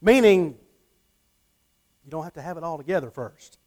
Meaning, 0.00 0.56
you 2.04 2.10
don't 2.10 2.24
have 2.24 2.34
to 2.34 2.42
have 2.42 2.56
it 2.56 2.62
all 2.62 2.78
together 2.78 3.10
first. 3.10 3.58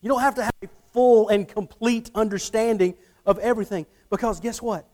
You 0.00 0.08
don't 0.08 0.20
have 0.20 0.36
to 0.36 0.44
have 0.44 0.52
a 0.62 0.68
full 0.92 1.28
and 1.28 1.46
complete 1.46 2.10
understanding 2.14 2.94
of 3.26 3.38
everything. 3.38 3.86
Because 4.10 4.40
guess 4.40 4.62
what? 4.62 4.86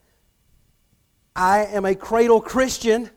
I 1.37 1.67
am 1.67 1.85
a 1.85 1.95
cradle 1.95 2.41
Christian 2.41 3.11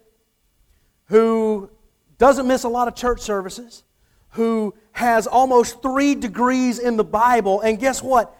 who 1.05 1.69
doesn't 2.17 2.47
miss 2.47 2.63
a 2.63 2.69
lot 2.69 2.87
of 2.87 2.95
church 2.95 3.21
services, 3.21 3.83
who 4.31 4.73
has 4.91 5.27
almost 5.27 5.81
three 5.81 6.15
degrees 6.15 6.79
in 6.79 6.97
the 6.97 7.03
Bible, 7.03 7.61
and 7.61 7.79
guess 7.79 8.01
what? 8.01 8.35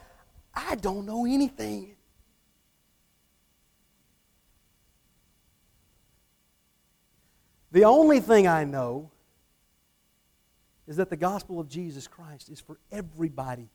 I 0.54 0.76
don't 0.76 1.06
know 1.06 1.26
anything. 1.26 1.96
The 7.72 7.86
only 7.86 8.20
thing 8.20 8.48
I 8.48 8.64
know 8.64 9.12
is 10.88 10.96
that 10.96 11.10
the 11.10 11.18
gospel 11.18 11.60
of 11.60 11.68
Jesus 11.68 12.08
Christ 12.08 12.50
is 12.50 12.60
for 12.60 12.80
everybody. 12.92 13.70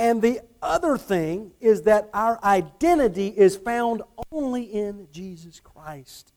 And 0.00 0.22
the 0.22 0.40
other 0.62 0.96
thing 0.96 1.52
is 1.60 1.82
that 1.82 2.08
our 2.14 2.42
identity 2.42 3.28
is 3.28 3.54
found 3.54 4.00
only 4.32 4.62
in 4.62 5.08
Jesus 5.12 5.60
Christ, 5.60 6.32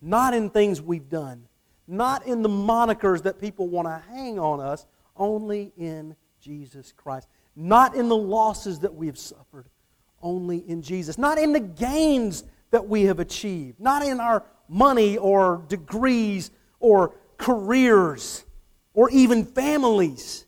not 0.00 0.34
in 0.34 0.50
things 0.50 0.80
we've 0.80 1.08
done, 1.08 1.48
not 1.88 2.24
in 2.28 2.42
the 2.42 2.48
monikers 2.48 3.24
that 3.24 3.40
people 3.40 3.66
want 3.66 3.88
to 3.88 4.00
hang 4.12 4.38
on 4.38 4.60
us, 4.60 4.86
only 5.16 5.72
in 5.76 6.14
Jesus 6.40 6.94
Christ. 6.96 7.26
Not 7.56 7.96
in 7.96 8.08
the 8.08 8.16
losses 8.16 8.78
that 8.80 8.94
we 8.94 9.08
have 9.08 9.18
suffered, 9.18 9.66
only 10.22 10.58
in 10.58 10.80
Jesus. 10.80 11.18
Not 11.18 11.38
in 11.38 11.52
the 11.52 11.58
gains 11.58 12.44
that 12.70 12.86
we 12.86 13.02
have 13.06 13.18
achieved, 13.18 13.80
not 13.80 14.06
in 14.06 14.20
our 14.20 14.44
money 14.68 15.18
or 15.18 15.64
degrees 15.66 16.52
or 16.78 17.16
careers 17.36 18.44
or 18.94 19.10
even 19.10 19.44
families. 19.44 20.46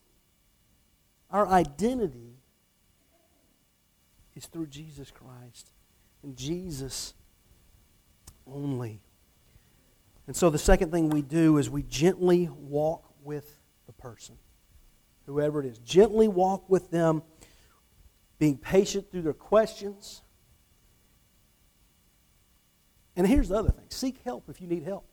Our 1.32 1.48
identity 1.48 2.29
is 4.36 4.46
through 4.46 4.66
Jesus 4.66 5.10
Christ 5.10 5.72
and 6.22 6.36
Jesus 6.36 7.14
only. 8.46 9.00
And 10.26 10.36
so 10.36 10.50
the 10.50 10.58
second 10.58 10.92
thing 10.92 11.10
we 11.10 11.22
do 11.22 11.58
is 11.58 11.68
we 11.68 11.82
gently 11.82 12.48
walk 12.48 13.14
with 13.22 13.58
the 13.86 13.92
person 13.92 14.36
whoever 15.30 15.60
it 15.60 15.66
is. 15.66 15.78
Gently 15.78 16.28
walk 16.28 16.68
with 16.68 16.90
them, 16.90 17.22
being 18.38 18.56
patient 18.56 19.10
through 19.10 19.22
their 19.22 19.32
questions. 19.32 20.22
And 23.16 23.26
here's 23.26 23.48
the 23.48 23.56
other 23.56 23.70
thing 23.70 23.86
seek 23.90 24.20
help 24.24 24.48
if 24.48 24.60
you 24.60 24.66
need 24.66 24.82
help. 24.82 25.06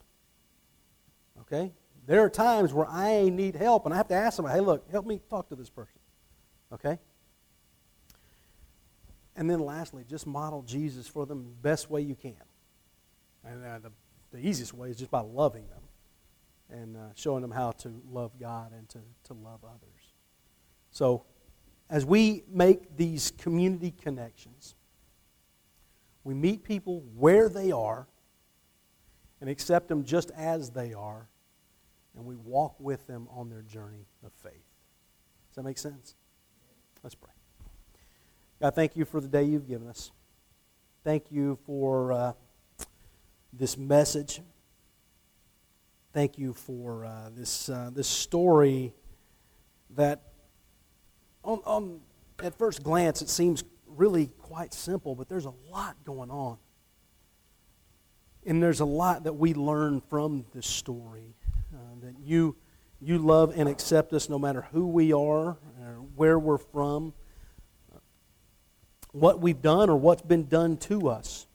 Okay? 1.42 1.72
There 2.06 2.24
are 2.24 2.30
times 2.30 2.74
where 2.74 2.88
I 2.88 3.30
need 3.30 3.56
help 3.56 3.86
and 3.86 3.94
I 3.94 3.98
have 3.98 4.08
to 4.08 4.16
ask 4.16 4.38
somebody, 4.38 4.56
hey, 4.56 4.62
look, 4.62 4.90
help 4.90 5.06
me 5.06 5.20
talk 5.30 5.50
to 5.50 5.56
this 5.56 5.70
person. 5.70 6.00
Okay? 6.74 7.00
And 9.38 9.48
then 9.48 9.60
lastly, 9.60 10.04
just 10.10 10.26
model 10.26 10.64
Jesus 10.64 11.08
for 11.08 11.28
them 11.28 11.44
the 11.44 11.70
best 11.70 11.92
way 11.92 12.02
you 12.02 12.16
can. 12.16 12.34
And 13.46 13.64
uh, 13.64 13.80
the, 13.80 13.92
the 14.32 14.46
easiest 14.46 14.74
way 14.74 14.90
is 14.90 14.98
just 14.98 15.12
by 15.12 15.22
loving 15.22 15.68
them 15.70 15.82
and 16.70 16.98
uh, 16.98 17.00
showing 17.16 17.44
them 17.44 17.52
how 17.52 17.72
to 17.72 18.02
love 18.12 18.32
God 18.40 18.74
and 18.74 18.90
to, 18.90 19.00
to 19.26 19.34
love 19.34 19.60
others. 19.64 20.14
So, 20.92 21.24
as 21.90 22.04
we 22.04 22.44
make 22.50 22.98
these 22.98 23.32
community 23.38 23.92
connections, 23.92 24.76
we 26.26 26.34
meet 26.34 26.64
people 26.64 27.04
where 27.16 27.48
they 27.48 27.72
are 27.72 28.08
and 29.40 29.50
accept 29.50 29.88
them 29.88 30.04
just 30.04 30.32
as 30.32 30.72
they 30.72 30.94
are, 30.94 31.30
and 32.18 32.26
we 32.26 32.36
walk 32.36 32.76
with 32.80 33.08
them 33.08 33.28
on 33.32 33.50
their 33.50 33.62
journey 33.62 34.08
of 34.26 34.34
faith. 34.34 34.52
Does 35.50 35.56
that 35.56 35.64
make 35.64 35.78
sense? 35.78 36.16
Let's 37.04 37.16
pray. 37.16 37.37
God, 38.60 38.74
thank 38.74 38.96
you 38.96 39.06
for 39.06 39.22
the 39.22 39.28
day 39.28 39.44
you've 39.44 39.68
given 39.68 39.88
us. 39.88 40.12
Thank 41.04 41.26
you 41.32 41.60
for 41.68 42.12
uh, 42.12 42.34
this 43.54 43.78
message. 43.78 44.42
Thank 46.12 46.40
you 46.40 46.54
for 46.54 47.06
uh, 47.06 47.30
this, 47.36 47.70
uh, 47.70 47.92
this 47.94 48.08
story 48.08 48.96
that, 49.92 50.24
on, 51.44 51.62
on, 51.66 52.00
at 52.42 52.58
first 52.58 52.82
glance, 52.82 53.22
it 53.22 53.30
seems 53.30 53.64
really 53.86 54.32
quite 54.42 54.74
simple, 54.74 55.14
but 55.14 55.30
there's 55.30 55.46
a 55.46 55.54
lot 55.72 55.96
going 56.04 56.32
on. 56.32 56.58
And 58.44 58.64
there's 58.64 58.80
a 58.80 58.86
lot 58.86 59.26
that 59.26 59.34
we 59.34 59.54
learn 59.54 60.02
from 60.10 60.46
this 60.56 60.66
story. 60.66 61.36
Uh, 61.72 61.78
that 62.02 62.16
you, 62.24 62.56
you 63.00 63.20
love 63.20 63.54
and 63.56 63.70
accept 63.70 64.14
us 64.14 64.30
no 64.30 64.40
matter 64.40 64.66
who 64.72 64.88
we 64.88 65.14
are, 65.14 65.58
or 65.80 66.06
where 66.16 66.40
we're 66.40 66.58
from 66.58 67.14
what 69.20 69.40
we've 69.42 69.62
done 69.62 69.90
or 69.90 69.98
what's 69.98 70.22
been 70.22 70.48
done 70.48 70.78
to 70.78 71.10
us. 71.10 71.48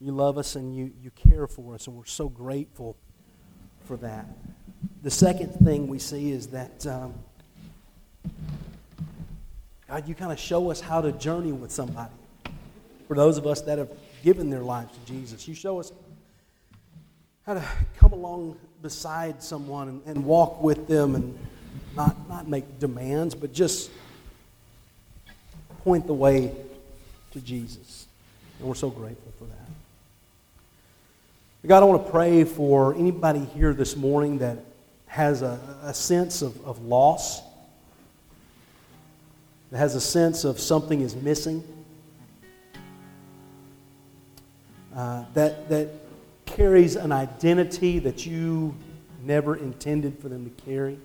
You 0.00 0.12
love 0.12 0.38
us 0.38 0.56
and 0.56 0.74
you, 0.74 0.92
you 1.00 1.10
care 1.12 1.46
for 1.46 1.74
us, 1.74 1.86
and 1.86 1.96
we're 1.96 2.04
so 2.04 2.28
grateful 2.28 2.96
for 3.84 3.96
that. 3.98 4.26
The 5.02 5.10
second 5.10 5.50
thing 5.64 5.86
we 5.86 6.00
see 6.00 6.32
is 6.32 6.48
that, 6.48 6.86
um, 6.86 7.14
God, 9.88 10.08
you 10.08 10.14
kind 10.14 10.32
of 10.32 10.40
show 10.40 10.70
us 10.70 10.80
how 10.80 11.00
to 11.00 11.12
journey 11.12 11.52
with 11.52 11.70
somebody. 11.70 12.10
For 13.06 13.14
those 13.14 13.38
of 13.38 13.46
us 13.46 13.60
that 13.62 13.78
have 13.78 13.90
given 14.24 14.50
their 14.50 14.62
lives 14.62 14.96
to 14.96 15.12
Jesus, 15.12 15.46
you 15.46 15.54
show 15.54 15.78
us 15.78 15.92
how 17.46 17.54
to 17.54 17.64
come 17.96 18.12
along 18.12 18.56
beside 18.80 19.42
someone 19.42 19.88
and, 19.88 20.02
and 20.06 20.24
walk 20.24 20.62
with 20.62 20.88
them 20.88 21.14
and 21.14 21.38
not, 21.94 22.28
not 22.28 22.48
make 22.48 22.80
demands, 22.80 23.34
but 23.34 23.52
just 23.52 23.90
point 25.84 26.06
the 26.06 26.14
way 26.14 26.54
to 27.32 27.40
Jesus. 27.40 28.06
And 28.58 28.68
we're 28.68 28.74
so 28.74 28.90
grateful 28.90 29.32
for 29.38 29.44
that. 29.44 29.58
God, 31.66 31.82
I 31.82 31.86
want 31.86 32.04
to 32.04 32.10
pray 32.10 32.44
for 32.44 32.94
anybody 32.94 33.44
here 33.44 33.72
this 33.72 33.96
morning 33.96 34.38
that 34.38 34.58
has 35.06 35.42
a, 35.42 35.60
a 35.82 35.94
sense 35.94 36.42
of, 36.42 36.64
of 36.66 36.84
loss, 36.84 37.40
that 39.70 39.78
has 39.78 39.94
a 39.94 40.00
sense 40.00 40.44
of 40.44 40.58
something 40.58 41.00
is 41.00 41.14
missing, 41.14 41.62
uh, 44.96 45.24
that, 45.34 45.68
that 45.68 45.88
carries 46.46 46.96
an 46.96 47.12
identity 47.12 47.98
that 47.98 48.26
you 48.26 48.74
never 49.22 49.56
intended 49.56 50.18
for 50.18 50.28
them 50.28 50.44
to 50.44 50.62
carry 50.64 50.98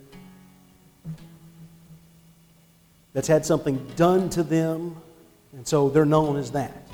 that's 3.18 3.28
had 3.28 3.44
something 3.44 3.84
done 3.96 4.30
to 4.30 4.44
them, 4.44 4.96
and 5.54 5.68
so 5.68 5.90
they're 5.90 6.06
known 6.06 6.38
as 6.38 6.52
that. 6.52 6.88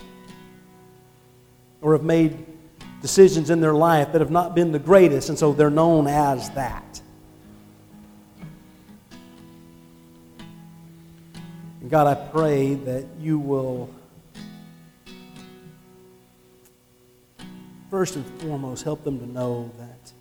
Or 1.82 1.92
have 1.92 2.04
made 2.04 2.46
decisions 3.02 3.50
in 3.50 3.60
their 3.60 3.74
life 3.74 4.14
that 4.14 4.22
have 4.22 4.32
not 4.32 4.56
been 4.56 4.72
the 4.72 4.80
greatest, 4.80 5.28
and 5.28 5.38
so 5.38 5.52
they're 5.52 5.70
known 5.70 6.08
as 6.08 6.50
that. 6.52 7.02
And 11.82 11.90
God, 11.90 12.08
I 12.08 12.16
pray 12.16 12.76
that 12.76 13.06
you 13.20 13.38
will, 13.38 13.90
first 17.90 18.16
and 18.16 18.26
foremost, 18.40 18.86
help 18.86 19.04
them 19.04 19.20
to 19.20 19.26
know 19.30 19.70
that, 19.78 20.14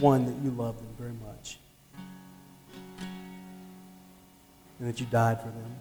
one, 0.00 0.26
that 0.26 0.34
you 0.42 0.50
love 0.50 0.76
them 0.78 0.88
very 0.98 1.12
much. 1.24 1.33
And 4.78 4.88
that 4.88 5.00
you 5.00 5.06
died 5.06 5.40
for 5.40 5.48
them. 5.48 5.76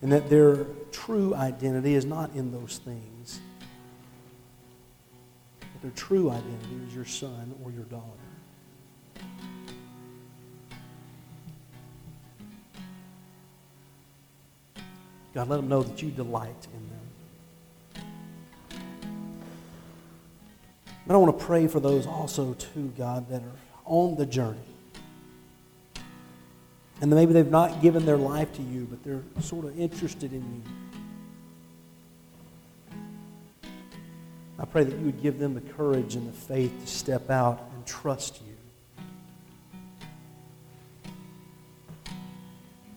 And 0.00 0.10
that 0.12 0.28
their 0.28 0.66
true 0.90 1.34
identity 1.34 1.94
is 1.94 2.04
not 2.04 2.34
in 2.34 2.50
those 2.50 2.80
things, 2.84 3.40
but 5.60 5.82
their 5.82 5.92
true 5.92 6.30
identity 6.30 6.80
is 6.88 6.94
your 6.94 7.04
son 7.04 7.54
or 7.64 7.70
your 7.70 7.84
daughter. 7.84 8.06
God, 15.34 15.48
let 15.48 15.56
them 15.56 15.68
know 15.68 15.82
that 15.82 16.02
you 16.02 16.10
delight 16.10 16.66
in 16.74 16.88
them. 16.90 18.04
But 21.06 21.14
I 21.14 21.16
want 21.16 21.38
to 21.38 21.44
pray 21.44 21.66
for 21.68 21.80
those 21.80 22.06
also, 22.06 22.54
too, 22.54 22.92
God, 22.98 23.28
that 23.30 23.42
are 23.42 23.56
on 23.84 24.16
the 24.16 24.26
journey 24.26 24.58
and 27.02 27.10
maybe 27.10 27.32
they've 27.32 27.50
not 27.50 27.82
given 27.82 28.06
their 28.06 28.16
life 28.16 28.52
to 28.54 28.62
you, 28.62 28.86
but 28.88 29.02
they're 29.02 29.24
sort 29.42 29.64
of 29.64 29.76
interested 29.78 30.32
in 30.32 30.40
you. 30.40 30.62
I 34.56 34.64
pray 34.64 34.84
that 34.84 34.96
you 34.96 35.06
would 35.06 35.20
give 35.20 35.40
them 35.40 35.54
the 35.54 35.60
courage 35.72 36.14
and 36.14 36.28
the 36.28 36.32
faith 36.32 36.72
to 36.80 36.86
step 36.86 37.28
out 37.28 37.68
and 37.74 37.84
trust 37.84 38.40
you. 38.46 38.54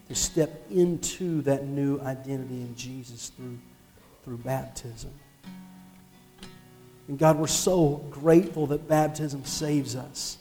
To 0.10 0.14
step 0.14 0.68
into 0.70 1.41
that 1.41 1.66
new 1.66 1.99
identity 2.01 2.62
in 2.62 2.76
Jesus 2.76 3.30
through, 3.30 3.58
through 4.24 4.38
baptism. 4.38 5.10
And 7.08 7.18
God, 7.18 7.39
we're 7.39 7.47
so 7.47 8.06
grateful 8.12 8.68
that 8.68 8.88
baptism 8.88 9.45
saves 9.45 9.95
us. 9.95 10.38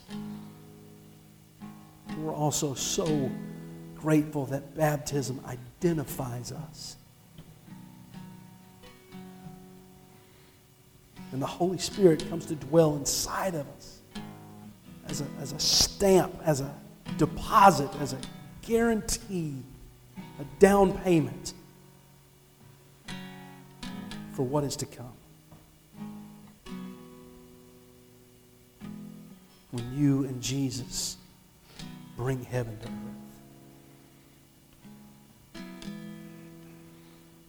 We're 2.19 2.31
also 2.31 2.75
so 2.75 3.31
grateful 3.95 4.45
that 4.47 4.75
baptism 4.75 5.41
identifies 5.45 6.51
us. 6.51 6.95
And 11.31 11.41
the 11.41 11.47
Holy 11.47 11.77
Spirit 11.77 12.27
comes 12.29 12.45
to 12.45 12.55
dwell 12.55 12.95
inside 12.95 13.55
of 13.55 13.67
us 13.77 13.99
as 15.07 15.21
a, 15.21 15.25
as 15.41 15.51
a 15.51 15.59
stamp, 15.59 16.33
as 16.45 16.61
a 16.61 16.73
deposit, 17.17 17.89
as 17.99 18.13
a 18.13 18.17
guarantee, 18.61 19.55
a 20.39 20.43
down 20.59 20.97
payment 20.99 21.53
for 24.33 24.43
what 24.43 24.63
is 24.63 24.75
to 24.77 24.85
come. 24.85 25.11
When 29.71 29.97
you 29.97 30.23
and 30.23 30.41
Jesus 30.41 31.17
bring 32.15 32.43
heaven 32.43 32.77
to 32.79 32.87
earth. 32.87 33.24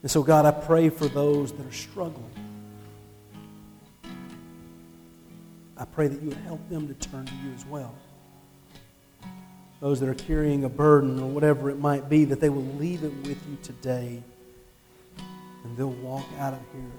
And 0.07 0.11
so, 0.13 0.23
God, 0.23 0.45
I 0.45 0.51
pray 0.51 0.87
for 0.87 1.09
those 1.09 1.51
that 1.51 1.67
are 1.67 1.71
struggling. 1.73 2.31
I 5.75 5.83
pray 5.83 6.07
that 6.07 6.21
you 6.21 6.29
would 6.29 6.37
help 6.37 6.69
them 6.69 6.87
to 6.87 6.93
turn 7.09 7.25
to 7.25 7.33
you 7.43 7.51
as 7.53 7.65
well. 7.65 7.93
Those 9.81 9.99
that 9.99 10.07
are 10.07 10.13
carrying 10.13 10.63
a 10.63 10.69
burden 10.69 11.19
or 11.19 11.27
whatever 11.27 11.69
it 11.69 11.79
might 11.79 12.07
be, 12.07 12.23
that 12.23 12.39
they 12.39 12.47
will 12.47 12.63
leave 12.75 13.03
it 13.03 13.11
with 13.27 13.37
you 13.49 13.57
today 13.61 14.23
and 15.65 15.75
they'll 15.75 15.89
walk 15.89 16.23
out 16.39 16.53
of 16.53 16.61
here 16.71 16.89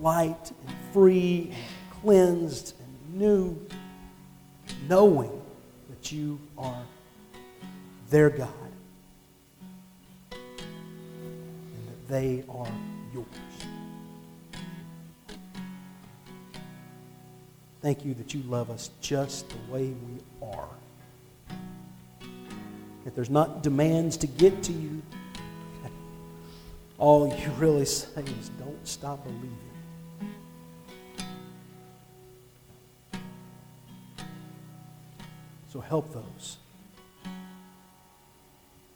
light 0.00 0.50
and 0.66 0.76
free 0.92 1.52
and 1.52 2.02
cleansed 2.02 2.74
and 2.80 3.14
new, 3.14 3.64
knowing 4.88 5.40
that 5.88 6.10
you 6.10 6.40
are 6.58 6.82
their 8.10 8.28
God 8.28 8.65
they 12.08 12.44
are 12.48 12.72
yours. 13.12 13.26
Thank 17.82 18.04
you 18.04 18.14
that 18.14 18.34
you 18.34 18.42
love 18.42 18.70
us 18.70 18.90
just 19.00 19.48
the 19.48 19.72
way 19.72 19.92
we 19.92 20.46
are. 20.48 20.68
If 23.04 23.14
there's 23.14 23.30
not 23.30 23.62
demands 23.62 24.16
to 24.18 24.26
get 24.26 24.62
to 24.64 24.72
you, 24.72 25.02
all 26.98 27.28
you 27.28 27.50
really 27.52 27.84
say 27.84 28.22
is 28.40 28.48
don't 28.58 28.86
stop 28.86 29.22
believing. 29.22 29.52
So 35.68 35.80
help 35.80 36.12
those. 36.12 36.56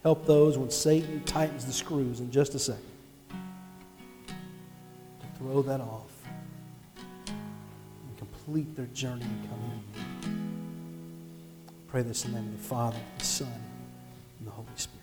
Help 0.02 0.26
those 0.26 0.56
when 0.56 0.70
Satan 0.70 1.22
tightens 1.24 1.66
the 1.66 1.72
screws 1.72 2.20
in 2.20 2.30
just 2.30 2.54
a 2.54 2.58
second 2.58 2.89
throw 5.40 5.62
that 5.62 5.80
off 5.80 6.12
and 7.26 8.18
complete 8.18 8.76
their 8.76 8.86
journey 8.86 9.22
to 9.22 9.48
come 9.48 9.58
in. 9.72 9.82
Pray 11.88 12.02
this 12.02 12.26
in 12.26 12.32
the 12.32 12.40
name 12.40 12.52
of 12.52 12.60
the 12.60 12.68
Father, 12.68 12.98
the 13.18 13.24
Son, 13.24 13.48
and 14.38 14.46
the 14.46 14.50
Holy 14.50 14.68
Spirit. 14.76 14.99